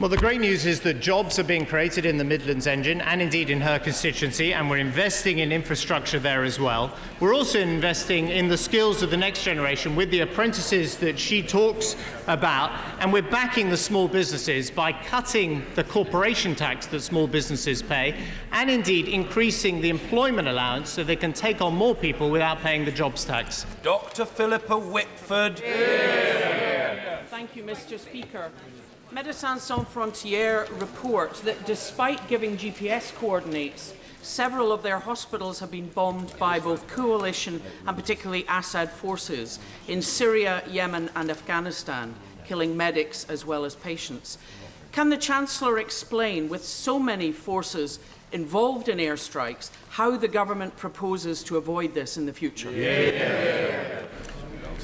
Well, 0.00 0.08
the 0.08 0.16
great 0.16 0.40
news 0.40 0.66
is 0.66 0.80
that 0.80 0.98
jobs 0.98 1.38
are 1.38 1.44
being 1.44 1.64
created 1.64 2.04
in 2.04 2.18
the 2.18 2.24
Midlands 2.24 2.66
engine 2.66 3.00
and 3.00 3.22
indeed 3.22 3.48
in 3.48 3.60
her 3.60 3.78
constituency, 3.78 4.52
and 4.52 4.68
we're 4.68 4.78
investing 4.78 5.38
in 5.38 5.52
infrastructure 5.52 6.18
there 6.18 6.42
as 6.42 6.58
well. 6.58 6.96
We're 7.20 7.32
also 7.32 7.60
investing 7.60 8.28
in 8.28 8.48
the 8.48 8.58
skills 8.58 9.04
of 9.04 9.12
the 9.12 9.16
next 9.16 9.44
generation 9.44 9.94
with 9.94 10.10
the 10.10 10.20
apprentices 10.20 10.96
that 10.96 11.16
she 11.16 11.44
talks 11.44 11.94
about, 12.26 12.72
and 12.98 13.12
we're 13.12 13.22
backing 13.22 13.70
the 13.70 13.76
small 13.76 14.08
businesses 14.08 14.68
by 14.68 14.92
cutting 14.92 15.64
the 15.76 15.84
corporation 15.84 16.56
tax 16.56 16.86
that 16.86 17.00
small 17.00 17.28
businesses 17.28 17.80
pay 17.80 18.16
and 18.50 18.68
indeed 18.68 19.06
increasing 19.06 19.80
the 19.80 19.90
employment 19.90 20.48
allowance 20.48 20.90
so 20.90 21.04
they 21.04 21.14
can 21.14 21.32
take 21.32 21.60
on 21.60 21.72
more 21.72 21.94
people 21.94 22.30
without 22.30 22.58
paying 22.58 22.84
the 22.84 22.90
jobs 22.90 23.24
tax. 23.24 23.64
Dr. 23.84 24.24
Philippa 24.24 24.76
Whitford. 24.76 25.62
Yeah. 25.64 27.22
Thank 27.26 27.54
you, 27.54 27.62
Mr. 27.62 27.96
Speaker. 27.96 28.50
Médecins 29.14 29.60
Sans 29.60 29.84
Frontières 29.84 30.66
report 30.80 31.34
that 31.44 31.64
despite 31.66 32.26
giving 32.26 32.56
GPS 32.56 33.14
coordinates, 33.14 33.94
several 34.22 34.72
of 34.72 34.82
their 34.82 34.98
hospitals 34.98 35.60
have 35.60 35.70
been 35.70 35.86
bombed 35.90 36.36
by 36.36 36.58
both 36.58 36.88
coalition 36.88 37.62
and 37.86 37.96
particularly 37.96 38.44
Assad 38.48 38.90
forces 38.90 39.60
in 39.86 40.02
Syria, 40.02 40.64
Yemen, 40.68 41.10
and 41.14 41.30
Afghanistan, 41.30 42.12
killing 42.44 42.76
medics 42.76 43.24
as 43.28 43.46
well 43.46 43.64
as 43.64 43.76
patients. 43.76 44.36
Can 44.90 45.10
the 45.10 45.16
Chancellor 45.16 45.78
explain, 45.78 46.48
with 46.48 46.64
so 46.64 46.98
many 46.98 47.30
forces 47.30 48.00
involved 48.32 48.88
in 48.88 48.98
airstrikes, 48.98 49.70
how 49.90 50.16
the 50.16 50.26
government 50.26 50.76
proposes 50.76 51.44
to 51.44 51.56
avoid 51.56 51.94
this 51.94 52.16
in 52.16 52.26
the 52.26 52.32
future? 52.32 52.72
Yeah. 52.72 54.02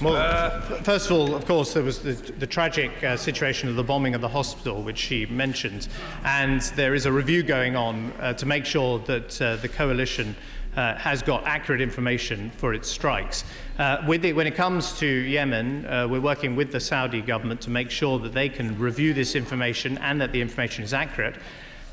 Well, 0.02 0.16
uh, 0.16 0.60
first 0.82 1.10
of 1.10 1.16
all, 1.16 1.34
of 1.34 1.44
course, 1.44 1.74
there 1.74 1.82
was 1.82 1.98
the, 1.98 2.12
the 2.12 2.46
tragic 2.46 2.90
uh, 3.04 3.16
situation 3.16 3.68
of 3.68 3.76
the 3.76 3.84
bombing 3.84 4.14
of 4.14 4.20
the 4.20 4.28
hospital, 4.28 4.82
which 4.82 4.98
she 4.98 5.26
mentioned, 5.26 5.88
and 6.24 6.62
there 6.76 6.94
is 6.94 7.04
a 7.06 7.12
review 7.12 7.42
going 7.42 7.76
on 7.76 8.12
uh, 8.18 8.32
to 8.34 8.46
make 8.46 8.64
sure 8.64 8.98
that 9.00 9.42
uh, 9.42 9.56
the 9.56 9.68
coalition 9.68 10.34
uh, 10.76 10.94
has 10.96 11.22
got 11.22 11.44
accurate 11.46 11.80
information 11.80 12.50
for 12.56 12.74
its 12.74 12.88
strikes. 12.88 13.44
Uh, 13.78 14.06
the, 14.18 14.32
when 14.32 14.46
it 14.46 14.54
comes 14.54 14.98
to 14.98 15.06
Yemen, 15.06 15.86
uh, 15.86 16.06
we're 16.08 16.20
working 16.20 16.56
with 16.56 16.72
the 16.72 16.80
Saudi 16.80 17.20
government 17.20 17.60
to 17.62 17.70
make 17.70 17.90
sure 17.90 18.18
that 18.18 18.32
they 18.32 18.48
can 18.48 18.78
review 18.78 19.12
this 19.12 19.34
information 19.34 19.98
and 19.98 20.20
that 20.20 20.32
the 20.32 20.40
information 20.40 20.84
is 20.84 20.94
accurate. 20.94 21.36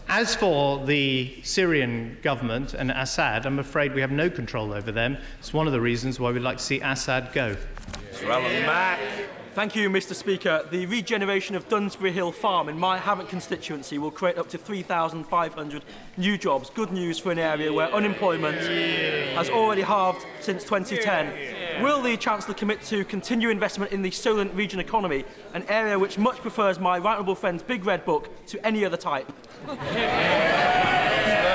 As 0.10 0.34
for 0.34 0.86
the 0.86 1.38
Syrian 1.44 2.18
government 2.22 2.74
and 2.74 2.92
Assad, 2.92 3.46
I'm 3.46 3.60
afraid 3.60 3.94
we 3.94 4.00
have 4.00 4.12
no 4.12 4.30
control 4.30 4.74
over 4.74 4.90
them. 4.90 5.18
It's 5.40 5.54
one 5.54 5.68
of 5.68 5.74
the 5.74 5.82
reasons 5.82 6.18
why 6.18 6.32
we'd 6.32 6.40
like 6.40 6.58
to 6.58 6.64
see 6.64 6.80
Assad 6.80 7.34
go. 7.34 7.58
Mak. 8.24 9.00
Thank 9.58 9.76
you, 9.76 9.90
Mr. 9.90 10.14
Speaker. 10.14 10.68
The 10.70 10.86
regeneration 10.86 11.56
of 11.56 11.68
Dunsbury 11.68 12.12
Hill 12.12 12.32
Farm 12.32 12.70
in 12.70 12.78
my 12.78 13.00
Havant 13.00 13.28
constituency 13.28 13.98
will 13.98 14.12
create 14.12 14.38
up 14.38 14.48
to 14.50 14.58
3,500 14.60 15.84
new 16.16 16.38
jobs. 16.38 16.70
Good 16.70 16.92
news 16.92 17.18
for 17.18 17.32
an 17.32 17.40
area 17.40 17.74
where 17.74 17.92
unemployment 17.92 18.60
has 18.60 19.50
already 19.50 19.82
halved 19.82 20.28
since 20.42 20.64
2010. 20.64 21.82
Will 21.82 22.04
the 22.04 22.16
Chancellor 22.18 22.54
commit 22.54 22.84
to 22.84 23.04
continue 23.06 23.50
investment 23.50 23.92
in 23.92 24.04
the 24.04 24.12
Solent 24.12 24.54
region 24.54 24.80
economy, 24.80 25.26
an 25.56 25.64
area 25.70 25.98
which 25.98 26.20
much 26.20 26.38
prefers 26.38 26.80
my 26.80 27.00
right 27.00 27.14
honourable 27.14 27.34
friend's 27.34 27.64
Big 27.64 27.84
Red 27.84 28.06
Book 28.06 28.30
to 28.46 28.64
any 28.64 28.86
other 28.86 28.96
type? 28.96 29.28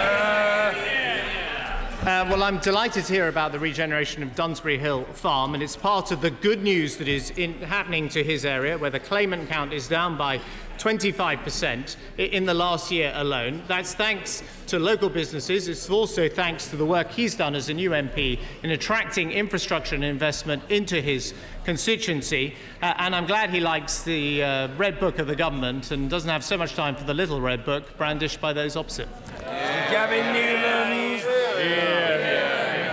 Uh, 2.03 2.27
well, 2.29 2.43
I'm 2.43 2.59
delighted 2.59 3.05
to 3.05 3.13
hear 3.13 3.29
about 3.29 3.53
the 3.53 3.61
regeneration 3.61 4.25
of 4.25 4.35
Dunsbury 4.35 4.77
Hill 4.77 5.05
Farm, 5.05 5.55
and 5.55 5.63
it's 5.63 5.77
part 5.77 6.11
of 6.11 6.21
the 6.21 6.33
good 6.33 6.61
news 6.61 6.97
that 6.97 7.07
is 7.07 7.31
in, 7.31 7.55
happening 7.63 8.09
to 8.09 8.25
his 8.25 8.45
area, 8.45 8.77
where 8.77 8.91
the 8.91 8.99
claimant 8.99 9.49
count 9.49 9.73
is 9.73 9.87
down 9.87 10.19
by 10.19 10.41
25% 10.79 11.95
in 12.19 12.45
the 12.45 12.55
last 12.55 12.91
year 12.91 13.13
alone. 13.15 13.63
That's 13.69 13.95
thanks 13.95 14.43
to 14.67 14.81
local 14.81 15.11
businesses. 15.11 15.69
It's 15.69 15.89
also 15.89 16.29
thanks 16.29 16.67
to 16.71 16.77
the 16.77 16.85
work 16.85 17.09
he's 17.13 17.37
done 17.37 17.55
as 17.55 17.69
a 17.69 17.75
new 17.75 17.91
MP 17.91 18.41
in 18.65 18.73
attracting 18.73 19.31
infrastructure 19.31 19.95
and 19.95 20.03
investment 20.03 20.61
into 20.71 21.01
his 21.01 21.35
constituency. 21.65 22.57
Uh, 22.83 22.95
and 22.97 23.15
I'm 23.15 23.27
glad 23.27 23.51
he 23.51 23.61
likes 23.61 24.03
the 24.03 24.43
uh, 24.43 24.69
Red 24.77 24.99
Book 24.99 25.21
of 25.21 25.29
the 25.29 25.37
government 25.37 25.93
and 25.93 26.11
doesn't 26.11 26.31
have 26.31 26.43
so 26.43 26.57
much 26.57 26.75
time 26.75 26.97
for 26.97 27.05
the 27.05 27.15
little 27.15 27.41
Red 27.41 27.65
Book 27.65 27.97
brandished 27.97 28.41
by 28.41 28.53
those 28.53 28.75
opposite. 28.75 29.09
Gavin 29.39 30.33
Newlands. 30.33 30.82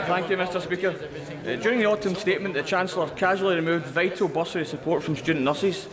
Thank 0.10 0.32
you, 0.32 0.38
Mr 0.38 0.60
Speaker. 0.60 0.90
Uh, 0.90 1.56
during 1.62 1.78
the 1.78 1.86
autumn 1.86 2.16
statement, 2.16 2.56
the 2.56 2.64
Chancellor 2.64 3.08
casually 3.12 3.56
removed 3.56 3.86
vital 3.86 4.28
bursary 4.28 4.66
support 4.66 5.04
from 5.04 5.16
student 5.16 5.46
nurses. 5.46 5.88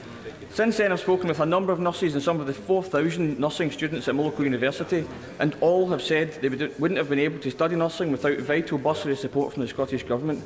Since 0.55 0.79
then, 0.79 0.91
I've 0.91 1.01
spoken 1.01 1.29
with 1.29 1.41
a 1.41 1.45
number 1.45 1.71
of 1.71 1.81
nurses 1.81 2.15
and 2.15 2.23
some 2.23 2.41
of 2.41 2.47
the 2.47 2.55
4,000 2.55 3.39
nursing 3.39 3.71
students 3.71 4.09
at 4.09 4.15
my 4.15 4.23
local 4.23 4.45
university, 4.45 5.07
and 5.39 5.55
all 5.61 5.91
have 5.91 6.01
said 6.01 6.33
they 6.41 6.49
would, 6.49 6.81
wouldn't 6.81 6.97
have 6.97 7.11
been 7.11 7.19
able 7.19 7.39
to 7.41 7.51
study 7.51 7.77
nursing 7.77 8.11
without 8.11 8.39
vital 8.39 8.79
bursary 8.79 9.17
support 9.17 9.53
from 9.53 9.61
the 9.61 9.69
Scottish 9.69 10.05
Government. 10.05 10.41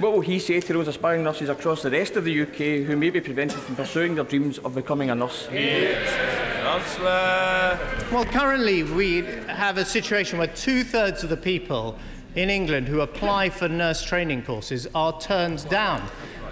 What 0.00 0.12
will 0.12 0.20
he 0.20 0.38
say 0.38 0.60
to 0.60 0.72
those 0.74 0.88
aspiring 0.88 1.24
nurses 1.24 1.48
across 1.48 1.82
the 1.82 1.90
rest 1.90 2.16
of 2.16 2.24
the 2.24 2.42
UK 2.42 2.86
who 2.86 2.94
may 2.94 3.08
be 3.08 3.22
prevented 3.22 3.58
from 3.60 3.74
pursuing 3.74 4.16
their 4.16 4.24
dreams 4.24 4.58
of 4.58 4.74
becoming 4.74 5.08
a 5.08 5.14
nurse? 5.14 5.48
Yes. 5.50 6.34
Well, 8.12 8.24
currently 8.26 8.82
we 8.82 9.22
have 9.46 9.78
a 9.78 9.84
situation 9.84 10.38
where 10.38 10.48
two 10.48 10.84
thirds 10.84 11.22
of 11.22 11.30
the 11.30 11.36
people 11.36 11.96
in 12.34 12.50
England 12.50 12.88
who 12.88 13.00
apply 13.00 13.50
for 13.50 13.68
nurse 13.68 14.02
training 14.02 14.42
courses 14.42 14.86
are 14.94 15.18
turned 15.20 15.68
down. 15.68 16.02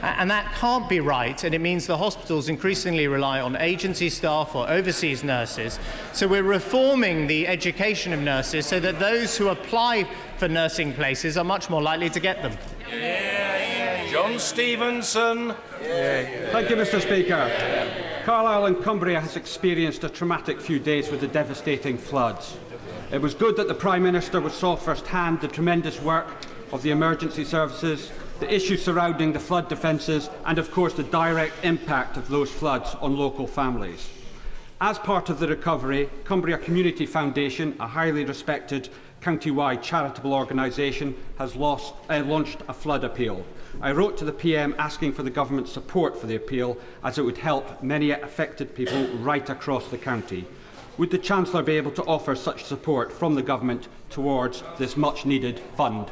And 0.02 0.28
that 0.32 0.52
can't 0.54 0.88
be 0.88 0.98
right, 0.98 1.44
and 1.44 1.54
it 1.54 1.60
means 1.60 1.86
the 1.86 1.96
hospitals 1.96 2.48
increasingly 2.48 3.06
rely 3.06 3.40
on 3.40 3.54
agency 3.56 4.10
staff 4.10 4.52
or 4.56 4.68
overseas 4.68 5.22
nurses. 5.22 5.78
So 6.12 6.26
we're 6.26 6.42
reforming 6.42 7.28
the 7.28 7.46
education 7.46 8.12
of 8.12 8.18
nurses 8.18 8.66
so 8.66 8.80
that 8.80 8.98
those 8.98 9.36
who 9.36 9.48
apply 9.50 10.08
for 10.38 10.48
nursing 10.48 10.92
places 10.92 11.36
are 11.36 11.44
much 11.44 11.70
more 11.70 11.80
likely 11.80 12.10
to 12.10 12.18
get 12.18 12.42
them. 12.42 12.52
John 14.10 14.40
Stevenson. 14.40 15.54
Thank 15.80 16.68
you, 16.68 16.76
Mr. 16.76 17.00
Speaker. 17.00 17.48
Carlisle 18.24 18.66
and 18.66 18.82
Cumbria 18.82 19.20
has 19.20 19.36
experienced 19.36 20.02
a 20.02 20.08
traumatic 20.08 20.60
few 20.60 20.80
days 20.80 21.10
with 21.12 21.20
the 21.20 21.28
devastating 21.28 21.96
floods. 21.96 22.56
It 23.12 23.20
was 23.20 23.34
good 23.34 23.56
that 23.56 23.68
the 23.68 23.74
Prime 23.74 24.04
Minister 24.04 24.48
saw 24.48 24.74
firsthand 24.74 25.42
the 25.42 25.48
tremendous 25.48 26.00
work 26.00 26.28
of 26.72 26.82
the 26.82 26.92
emergency 26.92 27.44
services, 27.44 28.10
the 28.40 28.50
issues 28.50 28.82
surrounding 28.82 29.34
the 29.34 29.38
flood 29.38 29.68
defences, 29.68 30.30
and 30.46 30.58
of 30.58 30.70
course 30.70 30.94
the 30.94 31.02
direct 31.02 31.62
impact 31.62 32.16
of 32.16 32.28
those 32.28 32.50
floods 32.50 32.96
on 33.02 33.18
local 33.18 33.46
families. 33.46 34.08
As 34.80 34.98
part 34.98 35.28
of 35.28 35.40
the 35.40 35.46
recovery, 35.46 36.08
Cumbria 36.24 36.56
Community 36.56 37.04
Foundation, 37.04 37.76
a 37.80 37.86
highly 37.86 38.24
respected 38.24 38.88
county-wide 39.20 39.82
charitable 39.82 40.32
organisation, 40.32 41.14
has 41.36 41.54
lost, 41.54 41.92
uh, 42.08 42.22
launched 42.24 42.62
a 42.66 42.72
flood 42.72 43.04
appeal. 43.04 43.44
I 43.82 43.92
wrote 43.92 44.16
to 44.18 44.24
the 44.24 44.32
PM 44.32 44.74
asking 44.78 45.12
for 45.12 45.22
the 45.22 45.28
government's 45.28 45.70
support 45.70 46.18
for 46.18 46.26
the 46.26 46.36
appeal 46.36 46.78
as 47.04 47.18
it 47.18 47.26
would 47.26 47.36
help 47.36 47.82
many 47.82 48.10
affected 48.10 48.74
people 48.74 49.06
right 49.18 49.50
across 49.50 49.88
the 49.88 49.98
county. 49.98 50.46
Would 50.98 51.10
the 51.10 51.18
Chancellor 51.18 51.62
be 51.62 51.76
able 51.78 51.92
to 51.92 52.04
offer 52.04 52.34
such 52.34 52.64
support 52.64 53.10
from 53.10 53.34
the 53.34 53.42
government 53.42 53.88
towards 54.10 54.62
this 54.78 54.96
much 54.96 55.24
needed 55.24 55.58
fund? 55.74 56.10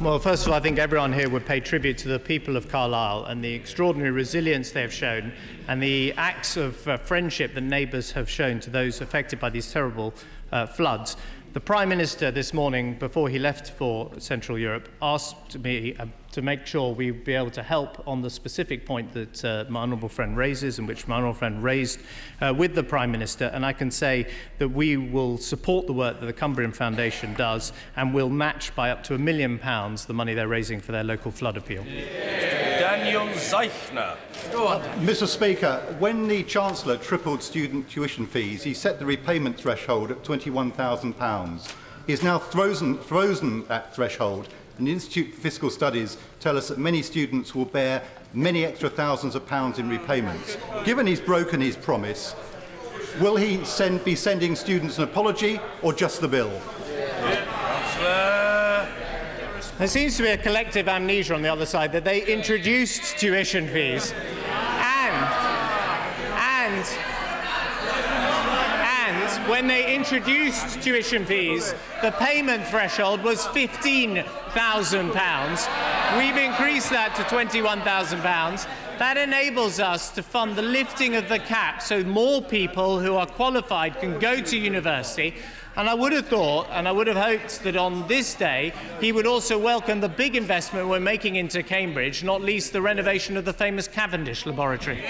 Well, 0.00 0.18
first 0.18 0.44
of 0.44 0.48
all, 0.48 0.54
I 0.54 0.60
think 0.60 0.80
everyone 0.80 1.12
here 1.12 1.30
would 1.30 1.46
pay 1.46 1.60
tribute 1.60 1.96
to 1.98 2.08
the 2.08 2.18
people 2.18 2.56
of 2.56 2.68
Carlisle 2.68 3.26
and 3.26 3.42
the 3.42 3.54
extraordinary 3.54 4.10
resilience 4.10 4.72
they 4.72 4.82
have 4.82 4.92
shown 4.92 5.32
and 5.68 5.80
the 5.80 6.12
acts 6.16 6.56
of 6.56 6.86
uh, 6.88 6.96
friendship 6.96 7.54
that 7.54 7.60
neighbours 7.60 8.10
have 8.10 8.28
shown 8.28 8.58
to 8.60 8.70
those 8.70 9.00
affected 9.00 9.38
by 9.38 9.50
these 9.50 9.70
terrible 9.70 10.12
uh, 10.50 10.66
floods. 10.66 11.16
The 11.52 11.60
Prime 11.60 11.88
Minister 11.88 12.32
this 12.32 12.52
morning, 12.52 12.94
before 12.98 13.28
he 13.28 13.38
left 13.38 13.70
for 13.70 14.10
Central 14.18 14.58
Europe, 14.58 14.88
asked 15.00 15.56
me 15.60 15.94
uh, 16.00 16.06
to 16.34 16.42
make 16.42 16.66
sure 16.66 16.92
we 16.92 17.12
would 17.12 17.22
be 17.22 17.34
able 17.34 17.50
to 17.52 17.62
help 17.62 18.02
on 18.08 18.20
the 18.20 18.28
specific 18.28 18.84
point 18.84 19.12
that 19.12 19.44
uh, 19.44 19.64
my 19.68 19.82
honourable 19.82 20.08
friend 20.08 20.36
raises 20.36 20.80
and 20.80 20.88
which 20.88 21.06
my 21.06 21.14
honourable 21.14 21.32
friend 21.32 21.62
raised 21.62 22.00
uh, 22.40 22.52
with 22.52 22.74
the 22.74 22.82
Prime 22.82 23.12
Minister. 23.12 23.52
And 23.54 23.64
I 23.64 23.72
can 23.72 23.88
say 23.88 24.26
that 24.58 24.68
we 24.68 24.96
will 24.96 25.38
support 25.38 25.86
the 25.86 25.92
work 25.92 26.18
that 26.18 26.26
the 26.26 26.32
Cumbrian 26.32 26.72
Foundation 26.72 27.34
does 27.34 27.72
and 27.94 28.12
will 28.12 28.28
match 28.28 28.74
by 28.74 28.90
up 28.90 29.04
to 29.04 29.14
a 29.14 29.18
million 29.18 29.60
pounds 29.60 30.06
the 30.06 30.12
money 30.12 30.34
they're 30.34 30.48
raising 30.48 30.80
for 30.80 30.90
their 30.90 31.04
local 31.04 31.30
flood 31.30 31.56
appeal. 31.56 31.84
Daniel 31.84 33.28
Zeichner. 33.28 34.16
Mr. 35.04 35.28
Speaker, 35.28 35.80
when 36.00 36.26
the 36.26 36.42
Chancellor 36.42 36.96
tripled 36.96 37.44
student 37.44 37.88
tuition 37.88 38.26
fees, 38.26 38.64
he 38.64 38.74
set 38.74 38.98
the 38.98 39.06
repayment 39.06 39.56
threshold 39.56 40.10
at 40.10 40.24
£21,000. 40.24 41.72
He 42.06 42.12
has 42.12 42.24
now 42.24 42.40
frozen, 42.40 42.98
frozen 42.98 43.64
that 43.68 43.94
threshold, 43.94 44.48
and 44.78 44.86
the 44.86 44.92
Institute 44.92 45.34
for 45.34 45.40
Fiscal 45.40 45.70
Studies 45.70 46.16
tell 46.40 46.56
us 46.56 46.68
that 46.68 46.78
many 46.78 47.02
students 47.02 47.54
will 47.54 47.64
bear 47.64 48.02
many 48.32 48.64
extra 48.64 48.90
thousands 48.90 49.34
of 49.34 49.46
pounds 49.46 49.78
in 49.78 49.88
repayments. 49.88 50.56
Given 50.84 51.06
he's 51.06 51.20
broken 51.20 51.60
his 51.60 51.76
promise, 51.76 52.34
will 53.20 53.36
he 53.36 53.64
send, 53.64 54.04
be 54.04 54.16
sending 54.16 54.56
students 54.56 54.98
an 54.98 55.04
apology 55.04 55.60
or 55.82 55.92
just 55.92 56.20
the 56.20 56.28
bill? 56.28 56.50
There 59.78 59.88
seems 59.88 60.16
to 60.18 60.22
be 60.22 60.28
a 60.28 60.38
collective 60.38 60.88
amnesia 60.88 61.34
on 61.34 61.42
the 61.42 61.48
other 61.48 61.66
side 61.66 61.92
that 61.92 62.04
they 62.04 62.24
introduced 62.24 63.18
tuition 63.18 63.66
fees 63.68 64.12
and 64.12 65.14
and 66.32 66.86
and 68.84 69.33
when 69.48 69.66
they 69.66 69.94
introduced 69.94 70.82
tuition 70.82 71.24
fees, 71.24 71.74
the 72.02 72.12
payment 72.12 72.66
threshold 72.66 73.22
was 73.22 73.46
fifteen 73.48 74.24
thousand 74.50 75.12
pounds. 75.12 75.66
We've 76.16 76.36
increased 76.36 76.90
that 76.90 77.14
to 77.16 77.24
twenty-one 77.24 77.82
thousand 77.82 78.20
pounds. 78.20 78.66
That 78.98 79.16
enables 79.16 79.80
us 79.80 80.10
to 80.12 80.22
fund 80.22 80.54
the 80.54 80.62
lifting 80.62 81.16
of 81.16 81.28
the 81.28 81.40
cap 81.40 81.82
so 81.82 82.04
more 82.04 82.40
people 82.40 83.00
who 83.00 83.16
are 83.16 83.26
qualified 83.26 83.98
can 83.98 84.18
go 84.20 84.40
to 84.40 84.56
university. 84.56 85.34
And 85.76 85.88
I 85.88 85.94
would 85.94 86.12
have 86.12 86.28
thought, 86.28 86.68
and 86.70 86.86
I 86.86 86.92
would 86.92 87.08
have 87.08 87.16
hoped 87.16 87.64
that 87.64 87.76
on 87.76 88.06
this 88.06 88.34
day, 88.34 88.72
he 89.00 89.10
would 89.10 89.26
also 89.26 89.58
welcome 89.58 90.00
the 90.00 90.08
big 90.08 90.36
investment 90.36 90.86
we're 90.88 91.00
making 91.00 91.34
into 91.34 91.64
Cambridge, 91.64 92.22
not 92.22 92.40
least 92.40 92.72
the 92.72 92.80
renovation 92.80 93.36
of 93.36 93.44
the 93.44 93.52
famous 93.52 93.88
Cavendish 93.88 94.46
laboratory. 94.46 95.02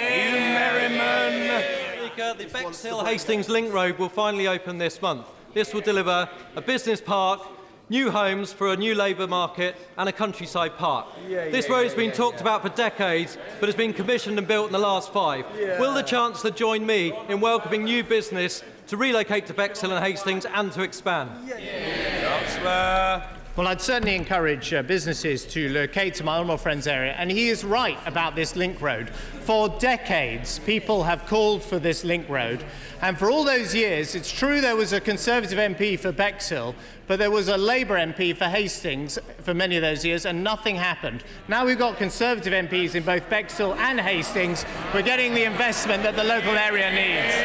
Speaker, 2.14 2.34
the 2.38 2.44
Bexhill 2.46 3.04
Hastings 3.04 3.48
Link 3.48 3.74
Road 3.74 3.98
will 3.98 4.08
finally 4.08 4.46
open 4.46 4.78
this 4.78 5.02
month. 5.02 5.26
This 5.52 5.74
will 5.74 5.80
deliver 5.80 6.28
a 6.54 6.62
business 6.62 7.00
park, 7.00 7.40
new 7.88 8.08
homes 8.12 8.52
for 8.52 8.72
a 8.72 8.76
new 8.76 8.94
labour 8.94 9.26
market, 9.26 9.74
and 9.98 10.08
a 10.08 10.12
countryside 10.12 10.76
park. 10.76 11.06
Yeah, 11.28 11.48
this 11.48 11.66
yeah, 11.66 11.74
road 11.74 11.82
has 11.82 11.92
yeah, 11.92 11.96
been 11.96 12.10
yeah, 12.10 12.14
talked 12.14 12.40
about 12.40 12.62
for 12.62 12.68
decades, 12.68 13.36
but 13.58 13.68
has 13.68 13.74
been 13.74 13.92
commissioned 13.92 14.38
and 14.38 14.46
built 14.46 14.68
in 14.68 14.72
the 14.72 14.78
last 14.78 15.12
five. 15.12 15.44
Yeah. 15.58 15.80
Will 15.80 15.92
the 15.92 16.02
Chancellor 16.02 16.52
join 16.52 16.86
me 16.86 17.12
in 17.28 17.40
welcoming 17.40 17.82
new 17.82 18.04
business 18.04 18.62
to 18.86 18.96
relocate 18.96 19.46
to 19.46 19.54
Bexhill 19.54 19.90
and 19.90 20.04
Hastings 20.04 20.46
and 20.46 20.70
to 20.70 20.82
expand? 20.82 21.30
Councillor. 21.50 23.24
Well, 23.56 23.68
I'd 23.68 23.80
certainly 23.80 24.16
encourage 24.16 24.74
uh, 24.74 24.82
businesses 24.82 25.44
to 25.52 25.68
locate 25.68 26.14
to 26.14 26.24
my 26.24 26.38
honourable 26.38 26.56
friend's 26.56 26.88
area, 26.88 27.14
and 27.16 27.30
he 27.30 27.50
is 27.50 27.62
right 27.62 27.96
about 28.04 28.34
this 28.34 28.56
link 28.56 28.80
road. 28.80 29.10
For 29.10 29.68
decades, 29.68 30.58
people 30.58 31.04
have 31.04 31.24
called 31.26 31.62
for 31.62 31.78
this 31.78 32.02
link 32.02 32.28
road, 32.28 32.64
and 33.00 33.16
for 33.16 33.30
all 33.30 33.44
those 33.44 33.72
years, 33.72 34.16
it's 34.16 34.32
true 34.32 34.60
there 34.60 34.74
was 34.74 34.92
a 34.92 35.00
Conservative 35.00 35.56
MP 35.56 35.96
for 35.96 36.10
Bexhill, 36.10 36.74
but 37.06 37.20
there 37.20 37.30
was 37.30 37.46
a 37.46 37.56
Labour 37.56 37.94
MP 37.94 38.36
for 38.36 38.46
Hastings 38.46 39.20
for 39.44 39.54
many 39.54 39.76
of 39.76 39.82
those 39.82 40.04
years, 40.04 40.26
and 40.26 40.42
nothing 40.42 40.74
happened. 40.74 41.22
Now 41.46 41.64
we've 41.64 41.78
got 41.78 41.96
Conservative 41.96 42.52
MPs 42.52 42.96
in 42.96 43.04
both 43.04 43.30
Bexhill 43.30 43.74
and 43.74 44.00
Hastings. 44.00 44.64
We're 44.92 45.02
getting 45.02 45.32
the 45.32 45.44
investment 45.44 46.02
that 46.02 46.16
the 46.16 46.24
local 46.24 46.56
area 46.56 46.90
needs. 46.90 47.36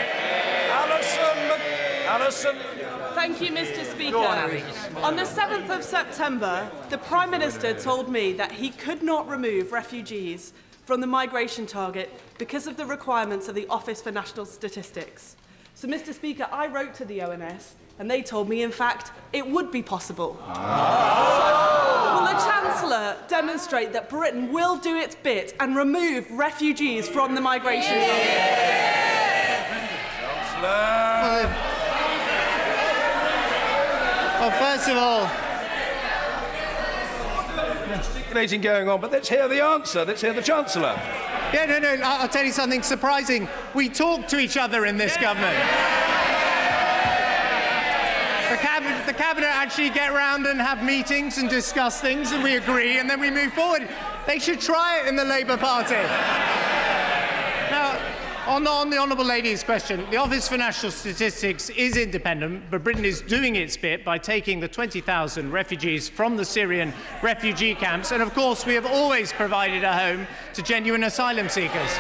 Alison. 0.72 2.56
Alison. 2.56 2.79
Thank 3.20 3.42
you, 3.42 3.52
Mr. 3.52 3.84
Speaker. 3.84 4.16
On, 5.04 5.18
the 5.18 5.24
7th 5.24 5.70
of 5.70 5.84
September, 5.84 6.72
the 6.90 6.98
Prime 7.00 7.30
Minister 7.30 7.74
told 7.74 8.08
me 8.08 8.32
that 8.32 8.50
he 8.50 8.70
could 8.70 9.04
not 9.04 9.28
remove 9.28 9.74
refugees 9.74 10.54
from 10.86 11.02
the 11.02 11.08
migration 11.08 11.66
target 11.66 12.18
because 12.38 12.66
of 12.66 12.78
the 12.78 12.86
requirements 12.86 13.50
of 13.50 13.56
the 13.56 13.68
Office 13.68 14.02
for 14.02 14.10
National 14.10 14.46
Statistics. 14.46 15.36
So, 15.76 15.86
Mr. 15.86 16.14
Speaker, 16.14 16.48
I 16.50 16.68
wrote 16.68 16.94
to 16.94 17.04
the 17.04 17.22
ONS 17.22 17.76
and 18.00 18.10
they 18.10 18.22
told 18.22 18.48
me, 18.48 18.64
in 18.64 18.72
fact, 18.72 19.12
it 19.34 19.46
would 19.46 19.70
be 19.70 19.82
possible. 19.82 20.38
So, 20.46 20.62
will 22.14 22.26
the 22.26 22.40
Chancellor 22.40 23.18
demonstrate 23.28 23.92
that 23.92 24.10
Britain 24.10 24.54
will 24.54 24.78
do 24.78 24.96
its 24.96 25.16
bit 25.16 25.56
and 25.60 25.76
remove 25.76 26.32
refugees 26.32 27.10
from 27.10 27.36
the 27.36 27.42
migration 27.42 28.00
target? 28.00 28.80
Well, 30.62 31.69
well, 34.40 34.52
first 34.52 34.90
of 34.90 34.98
all, 34.98 35.30
Speculating 38.30 38.62
going 38.62 38.88
on, 38.88 39.02
but 39.02 39.12
let's 39.12 39.28
hear 39.28 39.48
the 39.48 39.62
answer. 39.62 40.06
Let's 40.06 40.22
hear 40.22 40.34
the 40.34 40.42
Chancellor. 40.42 40.94
Yeah, 41.52 41.66
no, 41.66 41.80
no, 41.80 42.00
I'll 42.04 42.30
tell 42.30 42.46
you 42.46 42.52
something 42.52 42.84
surprising. 42.84 43.48
We 43.74 43.90
talk 43.90 44.28
to 44.28 44.38
each 44.38 44.56
other 44.56 44.86
in 44.86 44.98
this 44.98 45.18
government. 45.18 45.58
The 48.50 48.58
cabinet, 48.58 49.06
the 49.08 49.14
cabinet 49.14 49.48
actually 49.48 49.90
get 49.90 50.14
round 50.14 50.46
and 50.46 50.62
have 50.62 50.84
meetings 50.84 51.40
and 51.40 51.50
discuss 51.50 52.00
things, 52.00 52.32
and 52.32 52.44
we 52.44 52.56
agree, 52.56 53.00
and 53.00 53.10
then 53.10 53.20
we 53.20 53.32
move 53.32 53.52
forward. 53.54 53.90
They 54.28 54.38
should 54.38 54.62
try 54.62 55.02
it 55.02 55.08
in 55.08 55.16
the 55.16 55.26
Labour 55.26 55.58
Party. 55.58 55.96
Now, 58.50 58.56
on, 58.56 58.66
on 58.66 58.90
the 58.90 58.98
Honourable 58.98 59.26
Lady's 59.26 59.64
question, 59.64 60.10
the 60.10 60.18
Office 60.18 60.48
for 60.48 60.58
National 60.58 60.92
Statistics 60.92 61.70
is 61.70 61.96
independent, 61.96 62.64
but 62.72 62.84
Britain 62.84 63.06
is 63.06 63.22
doing 63.22 63.56
its 63.56 63.78
bit 63.78 64.04
by 64.04 64.18
taking 64.18 64.60
the 64.60 64.68
20,000 64.68 65.52
refugees 65.52 66.10
from 66.10 66.36
the 66.36 66.44
Syrian 66.44 66.92
refugee 67.22 67.76
camps, 67.76 68.12
and 68.12 68.24
of 68.24 68.34
course, 68.34 68.66
we 68.66 68.74
have 68.74 68.88
always 68.88 69.32
provided 69.32 69.84
a 69.84 69.94
home 69.94 70.26
to 70.56 70.64
genuine 70.64 71.04
asylum 71.04 71.48
seekers. 71.48 71.92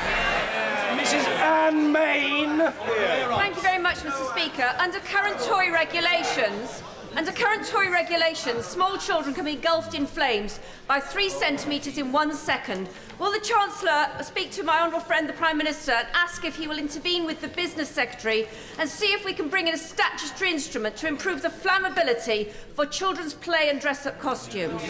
Mrs. 0.97 1.23
Anne 1.37 1.91
Main. 1.91 2.57
Thank 2.57 3.55
you 3.55 3.61
very 3.61 3.77
much, 3.77 3.97
Mr. 3.97 4.27
Speaker. 4.31 4.73
Under 4.79 4.97
current 5.01 5.39
Tory 5.41 5.71
regulations, 5.71 6.81
Under 7.15 7.31
current 7.31 7.65
Tory 7.65 7.89
regulations, 7.89 8.65
small 8.65 8.97
children 8.97 9.33
can 9.33 9.45
be 9.45 9.53
engulfed 9.53 9.93
in 9.93 10.05
flames 10.05 10.59
by 10.87 10.99
three 10.99 11.29
centimetres 11.29 11.97
in 11.97 12.11
one 12.11 12.33
second. 12.33 12.87
Will 13.17 13.31
the 13.31 13.39
Chancellor 13.39 14.07
speak 14.21 14.51
to 14.51 14.63
my 14.63 14.79
honourable 14.79 14.99
friend, 14.99 15.27
the 15.27 15.33
Prime 15.33 15.57
Minister, 15.57 15.91
and 15.91 16.07
ask 16.13 16.45
if 16.45 16.55
he 16.55 16.67
will 16.67 16.77
intervene 16.77 17.25
with 17.25 17.41
the 17.41 17.47
Business 17.49 17.89
Secretary 17.89 18.47
and 18.77 18.87
see 18.87 19.07
if 19.07 19.25
we 19.25 19.33
can 19.33 19.49
bring 19.49 19.67
in 19.67 19.73
a 19.73 19.77
statutory 19.77 20.51
instrument 20.51 20.95
to 20.97 21.07
improve 21.07 21.41
the 21.41 21.49
flammability 21.49 22.51
for 22.75 22.85
children's 22.85 23.33
play 23.33 23.69
and 23.69 23.81
dress 23.81 24.05
up 24.05 24.19
costumes? 24.19 24.81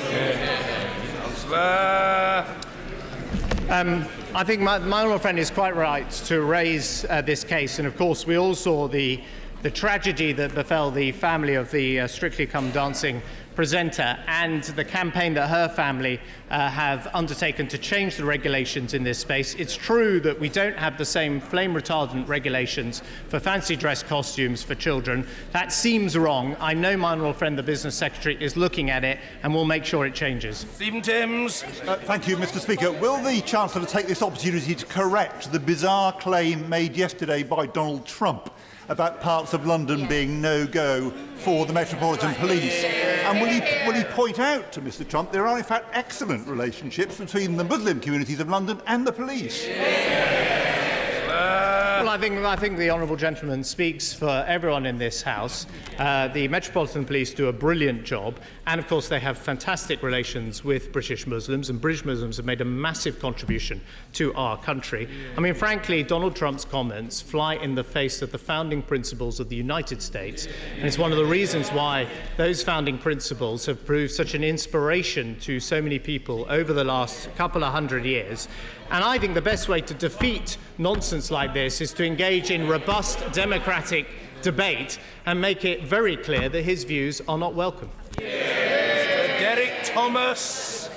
Um, 3.69 4.05
I 4.33 4.43
think 4.43 4.61
my, 4.61 4.79
my 4.79 5.01
honourable 5.01 5.19
friend 5.19 5.37
is 5.37 5.51
quite 5.51 5.75
right 5.75 6.09
to 6.25 6.41
raise 6.41 7.05
uh, 7.05 7.21
this 7.21 7.43
case, 7.43 7.77
and 7.77 7.87
of 7.87 7.95
course, 7.97 8.25
we 8.25 8.35
all 8.35 8.55
saw 8.55 8.87
the, 8.87 9.21
the 9.61 9.69
tragedy 9.69 10.31
that 10.31 10.55
befell 10.55 10.89
the 10.89 11.11
family 11.11 11.55
of 11.55 11.69
the 11.71 12.01
uh, 12.01 12.07
Strictly 12.07 12.45
Come 12.45 12.71
Dancing 12.71 13.21
presenter 13.55 14.17
and 14.27 14.63
the 14.63 14.85
campaign 14.85 15.33
that 15.33 15.49
her 15.49 15.67
family 15.67 16.17
uh, 16.49 16.69
have 16.69 17.09
undertaken 17.13 17.67
to 17.67 17.77
change 17.77 18.15
the 18.15 18.23
regulations 18.23 18.93
in 18.93 19.03
this 19.03 19.19
space. 19.19 19.53
It's 19.55 19.75
true 19.75 20.21
that 20.21 20.39
we 20.39 20.47
don't 20.47 20.77
have 20.77 20.97
the 20.97 21.03
same 21.03 21.41
flame 21.41 21.73
retardant 21.73 22.29
regulations 22.29 23.03
for 23.27 23.37
fancy 23.37 23.75
dress 23.75 24.01
costumes 24.01 24.63
for 24.63 24.75
children. 24.75 25.27
That 25.51 25.73
seems 25.73 26.17
wrong. 26.17 26.55
I 26.61 26.73
know 26.73 26.95
my 26.95 27.11
honourable 27.11 27.33
friend, 27.33 27.57
the 27.57 27.63
business 27.63 27.95
secretary, 27.95 28.41
is 28.41 28.55
looking 28.55 28.89
at 28.89 29.03
it 29.03 29.19
and 29.43 29.53
will 29.53 29.65
make 29.65 29.83
sure 29.83 30.05
it 30.05 30.13
changes. 30.13 30.65
Stephen 30.75 31.01
Timms. 31.01 31.63
Uh, 31.85 31.97
thank 32.03 32.29
you, 32.29 32.37
Mr. 32.37 32.61
Speaker. 32.61 32.93
Will 32.93 33.21
the 33.21 33.41
Chancellor 33.41 33.85
take 33.85 34.07
this 34.07 34.23
opportunity 34.23 34.73
to 34.73 34.85
correct 34.85 35.51
the 35.51 35.59
bizarre 35.59 36.13
claim 36.13 36.69
made 36.69 36.95
yesterday 36.95 37.43
by 37.43 37.65
Donald 37.65 38.05
Trump 38.05 38.53
about 38.89 39.21
parts 39.21 39.53
of 39.53 39.65
London 39.65 39.99
yes. 39.99 40.09
being 40.09 40.41
no-go 40.41 41.11
for 41.35 41.65
the 41.65 41.73
Metropolitan 41.73 42.33
Police? 42.35 42.83
And 42.83 43.39
will 43.39 43.47
he, 43.47 43.59
will 43.85 43.93
he 43.93 44.03
point 44.03 44.39
out 44.39 44.71
to 44.73 44.81
Mr 44.81 45.07
Trump 45.07 45.31
there 45.31 45.47
are 45.47 45.57
in 45.57 45.63
fact 45.63 45.87
excellent 45.93 46.47
relationships 46.47 47.17
between 47.17 47.55
the 47.55 47.63
Muslim 47.63 47.99
communities 47.99 48.39
of 48.39 48.49
London 48.49 48.81
and 48.87 49.05
the 49.05 49.11
police? 49.11 49.65
Well, 52.09 52.17
I 52.17 52.17
think, 52.17 52.39
I 52.39 52.55
think 52.55 52.77
the 52.77 52.89
Honourable 52.89 53.17
Gentleman 53.17 53.63
speaks 53.63 54.13
for 54.13 54.43
everyone 54.47 54.85
in 54.85 54.97
this 54.97 55.21
House. 55.21 55.67
Uh, 55.97 56.27
the 56.29 56.47
Metropolitan 56.47 57.05
Police 57.05 57.33
do 57.33 57.49
a 57.49 57.53
brilliant 57.53 58.03
job, 58.03 58.39
and 58.65 58.79
of 58.79 58.87
course, 58.87 59.07
they 59.09 59.19
have 59.19 59.37
fantastic 59.37 60.01
relations 60.01 60.63
with 60.63 60.91
British 60.91 61.27
Muslims, 61.27 61.69
and 61.69 61.79
British 61.79 62.05
Muslims 62.05 62.37
have 62.37 62.45
made 62.45 62.61
a 62.61 62.65
massive 62.65 63.19
contribution 63.19 63.79
to 64.13 64.33
our 64.33 64.57
country. 64.57 65.07
I 65.37 65.39
mean, 65.39 65.53
frankly, 65.53 66.01
Donald 66.01 66.35
Trump's 66.35 66.65
comments 66.65 67.21
fly 67.21 67.55
in 67.55 67.75
the 67.75 67.83
face 67.83 68.21
of 68.21 68.31
the 68.31 68.39
founding 68.39 68.81
principles 68.81 69.39
of 69.39 69.49
the 69.49 69.55
United 69.55 70.01
States, 70.01 70.47
and 70.77 70.87
it's 70.87 70.97
one 70.97 71.11
of 71.11 71.17
the 71.17 71.25
reasons 71.25 71.69
why 71.69 72.07
those 72.37 72.63
founding 72.63 72.97
principles 72.97 73.65
have 73.65 73.85
proved 73.85 74.13
such 74.13 74.33
an 74.33 74.43
inspiration 74.43 75.37
to 75.41 75.59
so 75.59 75.81
many 75.81 75.99
people 75.99 76.45
over 76.49 76.73
the 76.73 76.83
last 76.83 77.35
couple 77.35 77.63
of 77.63 77.71
hundred 77.71 78.03
years. 78.03 78.47
And 78.89 79.03
I 79.03 79.19
think 79.19 79.35
the 79.35 79.41
best 79.41 79.69
way 79.69 79.81
to 79.81 79.93
defeat 79.93 80.57
nonsense 80.79 81.29
like 81.29 81.53
this 81.53 81.81
is 81.81 81.93
to 81.93 82.05
engage 82.05 82.49
in 82.49 82.67
robust 82.67 83.19
democratic 83.33 84.07
debate 84.41 84.97
and 85.25 85.39
make 85.39 85.65
it 85.65 85.83
very 85.83 86.15
clear 86.15 86.47
that 86.47 86.63
his 86.63 86.85
views 86.85 87.21
are 87.27 87.37
not 87.37 87.53
welcome. 87.53 87.89
Mr. 88.13 88.23
Derek 89.39 89.73
Thomas. 89.83 90.89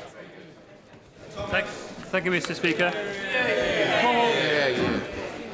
Thank, 1.30 1.66
thank 1.66 2.24
you, 2.24 2.30
Mr. 2.30 2.54
Speaker. 2.54 2.92
Cornwall, 4.00 5.00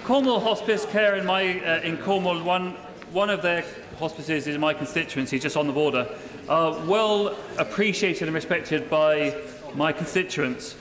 Cornwall 0.05 0.41
Hospice 0.41 0.85
Care 0.87 1.17
in 1.17 1.25
my 1.25 1.61
uh, 1.61 1.81
in 1.81 1.97
Cornwall, 1.99 2.43
one 2.43 2.77
one 3.13 3.31
of 3.31 3.41
their 3.41 3.65
hospices 3.99 4.47
in 4.47 4.61
my 4.61 4.75
constituency, 4.75 5.39
just 5.39 5.57
on 5.57 5.67
the 5.67 5.73
border, 5.73 6.07
are 6.49 6.79
well 6.85 7.37
appreciated 7.59 8.29
and 8.29 8.35
respected 8.35 8.91
by 8.91 9.35
my 9.75 9.93
constituents. 9.93 10.77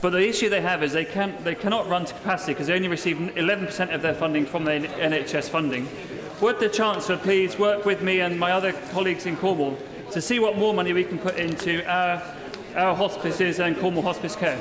But 0.00 0.10
the 0.10 0.28
issue 0.28 0.48
they 0.48 0.60
have 0.60 0.82
is 0.82 0.92
they, 0.92 1.04
can, 1.04 1.34
they 1.42 1.54
cannot 1.54 1.88
run 1.88 2.04
to 2.04 2.14
capacity 2.14 2.52
because 2.52 2.66
they 2.66 2.74
only 2.74 2.88
receive 2.88 3.16
11% 3.16 3.94
of 3.94 4.02
their 4.02 4.14
funding 4.14 4.46
from 4.46 4.64
the 4.64 4.72
NHS 4.72 5.48
funding. 5.48 5.88
Would 6.40 6.60
the 6.60 6.68
Chancellor 6.68 7.16
please 7.16 7.58
work 7.58 7.84
with 7.84 8.02
me 8.02 8.20
and 8.20 8.38
my 8.38 8.52
other 8.52 8.72
colleagues 8.92 9.24
in 9.26 9.36
Cornwall 9.36 9.78
to 10.12 10.20
see 10.20 10.38
what 10.38 10.58
more 10.58 10.74
money 10.74 10.92
we 10.92 11.04
can 11.04 11.18
put 11.18 11.36
into 11.36 11.84
our, 11.90 12.22
our 12.74 12.94
hospices 12.94 13.58
and 13.58 13.78
Cornwall 13.78 14.02
hospice 14.02 14.36
care? 14.36 14.56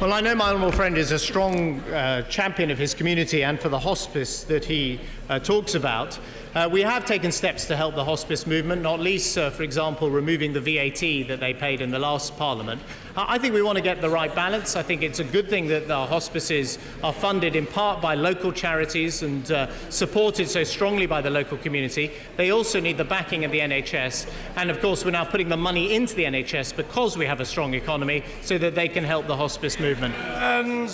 Well, 0.00 0.12
I 0.12 0.20
know 0.20 0.34
my 0.34 0.50
honourable 0.50 0.72
friend 0.72 0.98
is 0.98 1.10
a 1.10 1.18
strong 1.18 1.80
uh, 1.80 2.20
champion 2.28 2.70
of 2.70 2.78
his 2.78 2.92
community 2.92 3.42
and 3.42 3.58
for 3.58 3.70
the 3.70 3.78
hospice 3.78 4.44
that 4.44 4.66
he 4.66 5.00
uh, 5.30 5.38
talks 5.38 5.74
about. 5.74 6.18
Uh, 6.56 6.66
we 6.66 6.80
have 6.80 7.04
taken 7.04 7.30
steps 7.30 7.66
to 7.66 7.76
help 7.76 7.94
the 7.94 8.02
hospice 8.02 8.46
movement, 8.46 8.80
not 8.80 8.98
least, 8.98 9.36
uh, 9.36 9.50
for 9.50 9.62
example, 9.62 10.08
removing 10.08 10.54
the 10.54 10.60
VAT 10.60 11.28
that 11.28 11.38
they 11.38 11.52
paid 11.52 11.82
in 11.82 11.90
the 11.90 11.98
last 11.98 12.34
Parliament. 12.38 12.80
I 13.14 13.36
think 13.36 13.52
we 13.52 13.60
want 13.60 13.76
to 13.76 13.82
get 13.82 14.00
the 14.00 14.08
right 14.08 14.34
balance. 14.34 14.74
I 14.74 14.82
think 14.82 15.02
it's 15.02 15.18
a 15.18 15.24
good 15.24 15.50
thing 15.50 15.66
that 15.66 15.90
our 15.90 16.06
hospices 16.06 16.78
are 17.04 17.12
funded 17.12 17.56
in 17.56 17.66
part 17.66 18.00
by 18.00 18.14
local 18.14 18.52
charities 18.52 19.22
and 19.22 19.52
uh, 19.52 19.70
supported 19.90 20.48
so 20.48 20.64
strongly 20.64 21.04
by 21.04 21.20
the 21.20 21.28
local 21.28 21.58
community. 21.58 22.10
They 22.38 22.52
also 22.52 22.80
need 22.80 22.96
the 22.96 23.04
backing 23.04 23.44
of 23.44 23.52
the 23.52 23.60
NHS. 23.60 24.26
And 24.56 24.70
of 24.70 24.80
course, 24.80 25.04
we're 25.04 25.10
now 25.10 25.26
putting 25.26 25.50
the 25.50 25.58
money 25.58 25.94
into 25.94 26.14
the 26.14 26.24
NHS 26.24 26.74
because 26.74 27.18
we 27.18 27.26
have 27.26 27.40
a 27.40 27.44
strong 27.44 27.74
economy 27.74 28.24
so 28.40 28.56
that 28.56 28.74
they 28.74 28.88
can 28.88 29.04
help 29.04 29.26
the 29.26 29.36
hospice 29.36 29.78
movement. 29.78 30.14
And 30.14 30.88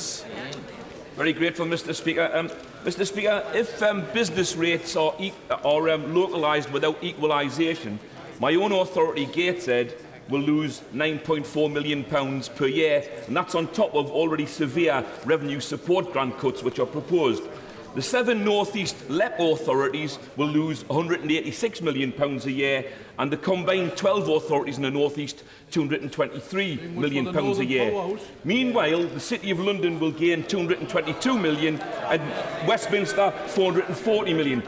very 1.14 1.32
grateful, 1.32 1.66
Mr. 1.66 1.94
Speaker. 1.94 2.28
Um, 2.34 2.50
Mr. 2.84 3.06
Speaker, 3.06 3.44
if 3.54 3.80
um, 3.80 4.04
business 4.12 4.56
rates 4.56 4.96
are, 4.96 5.14
e 5.20 5.32
are 5.62 5.88
um, 5.90 6.12
localised 6.12 6.68
without 6.72 7.00
equalisation, 7.00 7.96
my 8.40 8.56
own 8.56 8.72
authority, 8.72 9.24
Gateshead, 9.26 9.94
will 10.28 10.40
lose 10.40 10.80
£9.4 10.92 11.72
million 11.72 12.02
per 12.02 12.66
year, 12.66 13.08
and 13.28 13.36
that's 13.36 13.54
on 13.54 13.68
top 13.68 13.94
of 13.94 14.10
already 14.10 14.46
severe 14.46 15.04
revenue 15.24 15.60
support 15.60 16.12
grant 16.12 16.36
cuts 16.38 16.64
which 16.64 16.80
are 16.80 16.86
proposed. 16.86 17.44
The 17.94 18.00
seven 18.00 18.42
North 18.42 18.74
East 18.74 18.96
LEP 19.10 19.38
authorities 19.38 20.18
will 20.36 20.46
lose 20.46 20.82
£186 20.84 21.82
million 21.82 22.14
a 22.18 22.50
year, 22.50 22.86
and 23.18 23.30
the 23.30 23.36
combined 23.36 23.98
12 23.98 24.28
authorities 24.28 24.78
in 24.78 24.82
the 24.82 24.90
North 24.90 25.18
East 25.18 25.44
£223 25.72 26.94
million 26.94 27.28
a 27.36 27.62
year. 27.62 28.16
Meanwhile, 28.44 29.08
the 29.08 29.20
City 29.20 29.50
of 29.50 29.60
London 29.60 30.00
will 30.00 30.10
gain 30.10 30.42
£222 30.44 31.38
million 31.38 31.78
and 31.80 32.22
Westminster 32.66 33.30
£440 33.48 34.36
million. 34.36 34.62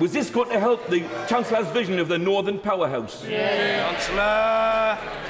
Was 0.00 0.12
this 0.12 0.28
going 0.28 0.50
to 0.50 0.58
help 0.58 0.88
the 0.88 1.00
Chancellor's 1.28 1.68
vision 1.68 2.00
of 2.00 2.08
the 2.08 2.18
Northern 2.18 2.58
Powerhouse? 2.58 3.24
Yeah. 3.24 3.92
Chancellor! 3.92 5.25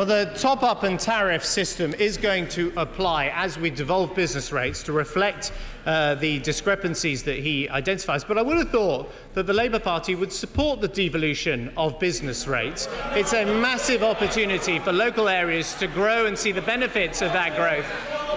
Well, 0.00 0.06
the 0.06 0.32
top 0.34 0.62
up 0.62 0.82
and 0.82 0.98
tariff 0.98 1.44
system 1.44 1.92
is 1.92 2.16
going 2.16 2.48
to 2.56 2.72
apply 2.78 3.26
as 3.34 3.58
we 3.58 3.68
devolve 3.68 4.14
business 4.14 4.50
rates 4.50 4.82
to 4.84 4.92
reflect 4.92 5.52
uh, 5.84 6.14
the 6.14 6.38
discrepancies 6.38 7.24
that 7.24 7.40
he 7.40 7.68
identifies. 7.68 8.24
But 8.24 8.38
I 8.38 8.42
would 8.42 8.56
have 8.56 8.70
thought 8.70 9.12
that 9.34 9.46
the 9.46 9.52
Labour 9.52 9.78
Party 9.78 10.14
would 10.14 10.32
support 10.32 10.80
the 10.80 10.88
devolution 10.88 11.70
of 11.76 11.98
business 11.98 12.48
rates. 12.48 12.88
It's 13.10 13.34
a 13.34 13.44
massive 13.44 14.02
opportunity 14.02 14.78
for 14.78 14.90
local 14.90 15.28
areas 15.28 15.74
to 15.74 15.86
grow 15.86 16.24
and 16.24 16.38
see 16.38 16.52
the 16.52 16.62
benefits 16.62 17.20
of 17.20 17.34
that 17.34 17.54
growth. 17.54 17.84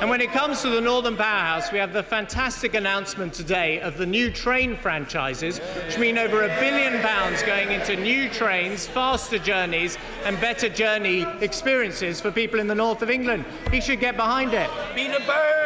And 0.01 0.10
when 0.10 0.21
it 0.21 0.32
comes 0.32 0.62
to 0.62 0.69
the 0.69 0.82
Northern 0.82 1.15
Powerhouse, 1.15 1.71
we 1.71 1.77
have 1.77 1.93
the 1.93 2.03
fantastic 2.03 2.73
announcement 2.73 3.34
today 3.34 3.79
of 3.79 3.97
the 3.97 4.06
new 4.06 4.32
train 4.32 4.75
franchises, 4.75 5.60
which 5.60 5.97
mean 5.97 6.17
over 6.17 6.43
a 6.43 6.60
billion 6.60 7.01
pounds 7.01 7.41
going 7.43 7.71
into 7.71 7.95
new 7.95 8.29
trains, 8.29 8.86
faster 8.86 9.39
journeys, 9.39 9.97
and 10.25 10.39
better 10.41 10.67
journey 10.67 11.25
experiences 11.39 12.19
for 12.19 12.32
people 12.32 12.60
in 12.60 12.67
the 12.67 12.75
north 12.75 13.01
of 13.01 13.10
England. 13.10 13.45
He 13.71 13.79
should 13.79 13.99
get 13.99 14.17
behind 14.17 14.53
it. 14.53 14.69
Be 14.93 15.08
the 15.08 15.19
bone! 15.19 15.63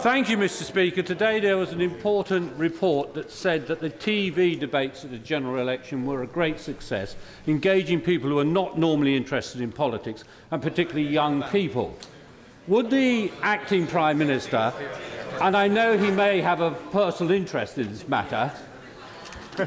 Thank 0.00 0.30
you, 0.30 0.38
Mr. 0.38 0.62
Speaker. 0.62 1.02
Today 1.02 1.40
there 1.40 1.58
was 1.58 1.72
an 1.72 1.82
important 1.82 2.56
report 2.56 3.12
that 3.12 3.30
said 3.30 3.66
that 3.66 3.80
the 3.80 3.90
TV 3.90 4.58
debates 4.58 5.04
at 5.04 5.10
the 5.10 5.18
general 5.18 5.60
election 5.60 6.06
were 6.06 6.22
a 6.22 6.26
great 6.26 6.58
success, 6.58 7.16
engaging 7.46 8.00
people 8.00 8.30
who 8.30 8.38
are 8.38 8.44
not 8.44 8.78
normally 8.78 9.14
interested 9.14 9.60
in 9.60 9.70
politics, 9.70 10.24
and 10.50 10.62
particularly 10.62 11.06
young 11.06 11.42
people. 11.44 11.94
Would 12.68 12.90
the 12.90 13.32
acting 13.42 13.86
Prime 13.86 14.18
Minister, 14.18 14.72
and 15.40 15.56
I 15.56 15.66
know 15.66 15.96
he 15.96 16.10
may 16.10 16.40
have 16.42 16.60
a 16.60 16.72
personal 16.92 17.32
interest 17.32 17.78
in 17.78 17.88
this 17.90 18.06
matter, 18.06 18.52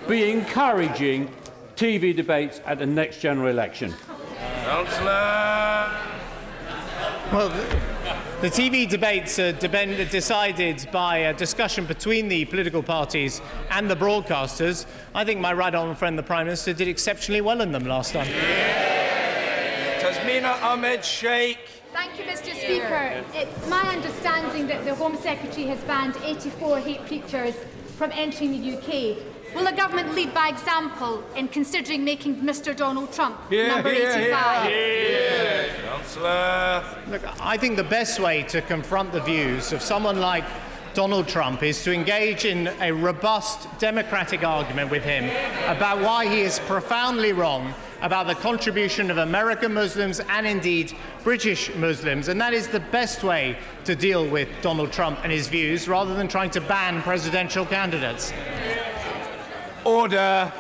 be 0.08 0.30
encouraging 0.30 1.30
TV 1.76 2.16
debates 2.16 2.62
at 2.66 2.78
the 2.78 2.86
next 2.86 3.20
general 3.20 3.48
election? 3.48 3.94
Chancellor. 4.64 5.90
Well, 7.32 7.50
the 8.42 8.50
TV 8.50 8.88
debates 8.88 9.40
are 9.40 9.54
decided 9.54 10.88
by 10.92 11.18
a 11.18 11.34
discussion 11.34 11.86
between 11.86 12.28
the 12.28 12.46
political 12.46 12.84
parties 12.84 13.42
and 13.72 13.90
the 13.90 13.96
broadcasters. 13.96 14.86
I 15.16 15.26
think 15.26 15.40
my 15.40 15.52
right 15.52 15.74
honourable 15.74 15.96
friend, 15.96 16.18
the 16.18 16.24
Prime 16.24 16.46
Minister, 16.46 16.74
did 16.74 16.88
exceptionally 16.88 17.42
well 17.42 17.62
in 17.62 17.72
them 17.72 17.86
last 17.86 18.14
time. 18.14 18.28
Tasmina 20.00 20.62
Ahmed 20.62 21.04
Sheikh. 21.04 21.83
Thank 21.94 22.18
you, 22.18 22.26
Mr. 22.26 22.56
Speaker. 22.56 23.24
It's 23.34 23.70
my 23.70 23.82
understanding 23.82 24.66
that 24.68 24.84
the 24.84 24.96
Home 24.96 25.16
Secretary 25.18 25.68
has 25.68 25.80
banned 25.82 26.16
84 26.24 26.80
hate 26.80 27.06
preachers 27.06 27.56
from 27.98 28.12
entering 28.14 28.52
the 28.60 28.78
UK. 28.78 29.18
Will 29.56 29.66
the 29.66 29.72
government 29.78 30.16
lead 30.16 30.34
by 30.34 30.50
example 30.50 31.24
in 31.36 31.48
considering 31.48 32.04
making 32.04 32.38
Mr 32.38 32.76
Donald 32.76 33.14
Trump 33.14 33.38
Yeah, 33.52 33.68
number 33.68 33.94
yeah, 33.94 34.18
85? 34.18 34.72
yeah. 34.72 35.82
Chancellor. 35.84 36.84
Look, 37.10 37.22
I 37.40 37.58
think 37.58 37.76
the 37.78 37.84
best 37.84 38.20
way 38.20 38.42
to 38.44 38.62
confront 38.64 39.12
the 39.12 39.22
views 39.22 39.72
of 39.72 39.84
someone 39.84 40.20
like 40.20 40.44
Donald 40.96 41.28
Trump 41.28 41.62
is 41.62 41.84
to 41.84 41.94
engage 41.94 42.46
in 42.46 42.68
a 42.82 42.92
robust 42.92 43.68
democratic 43.80 44.44
argument 44.44 44.90
with 44.90 45.04
him 45.04 45.26
about 45.68 46.02
why 46.02 46.28
he 46.28 46.42
is 46.42 46.60
profoundly 46.62 47.34
wrong 47.34 47.74
about 48.04 48.28
the 48.28 48.36
contribution 48.36 49.10
of 49.10 49.18
American 49.18 49.74
Muslims 49.74 50.20
and 50.30 50.46
indeed 50.46 50.94
British 51.24 51.74
Muslims. 51.76 52.28
And 52.28 52.40
that 52.40 52.54
is 52.54 52.68
the 52.68 52.82
best 52.82 53.24
way 53.24 53.58
to 53.86 53.96
deal 53.96 54.28
with 54.30 54.50
Donald 54.62 54.92
Trump 54.92 55.20
and 55.24 55.32
his 55.32 55.48
views 55.48 55.88
rather 55.88 56.14
than 56.14 56.28
trying 56.28 56.52
to 56.52 56.62
ban 56.62 57.02
presidential 57.02 57.66
candidates. 57.66 58.34
Order. 59.86 60.52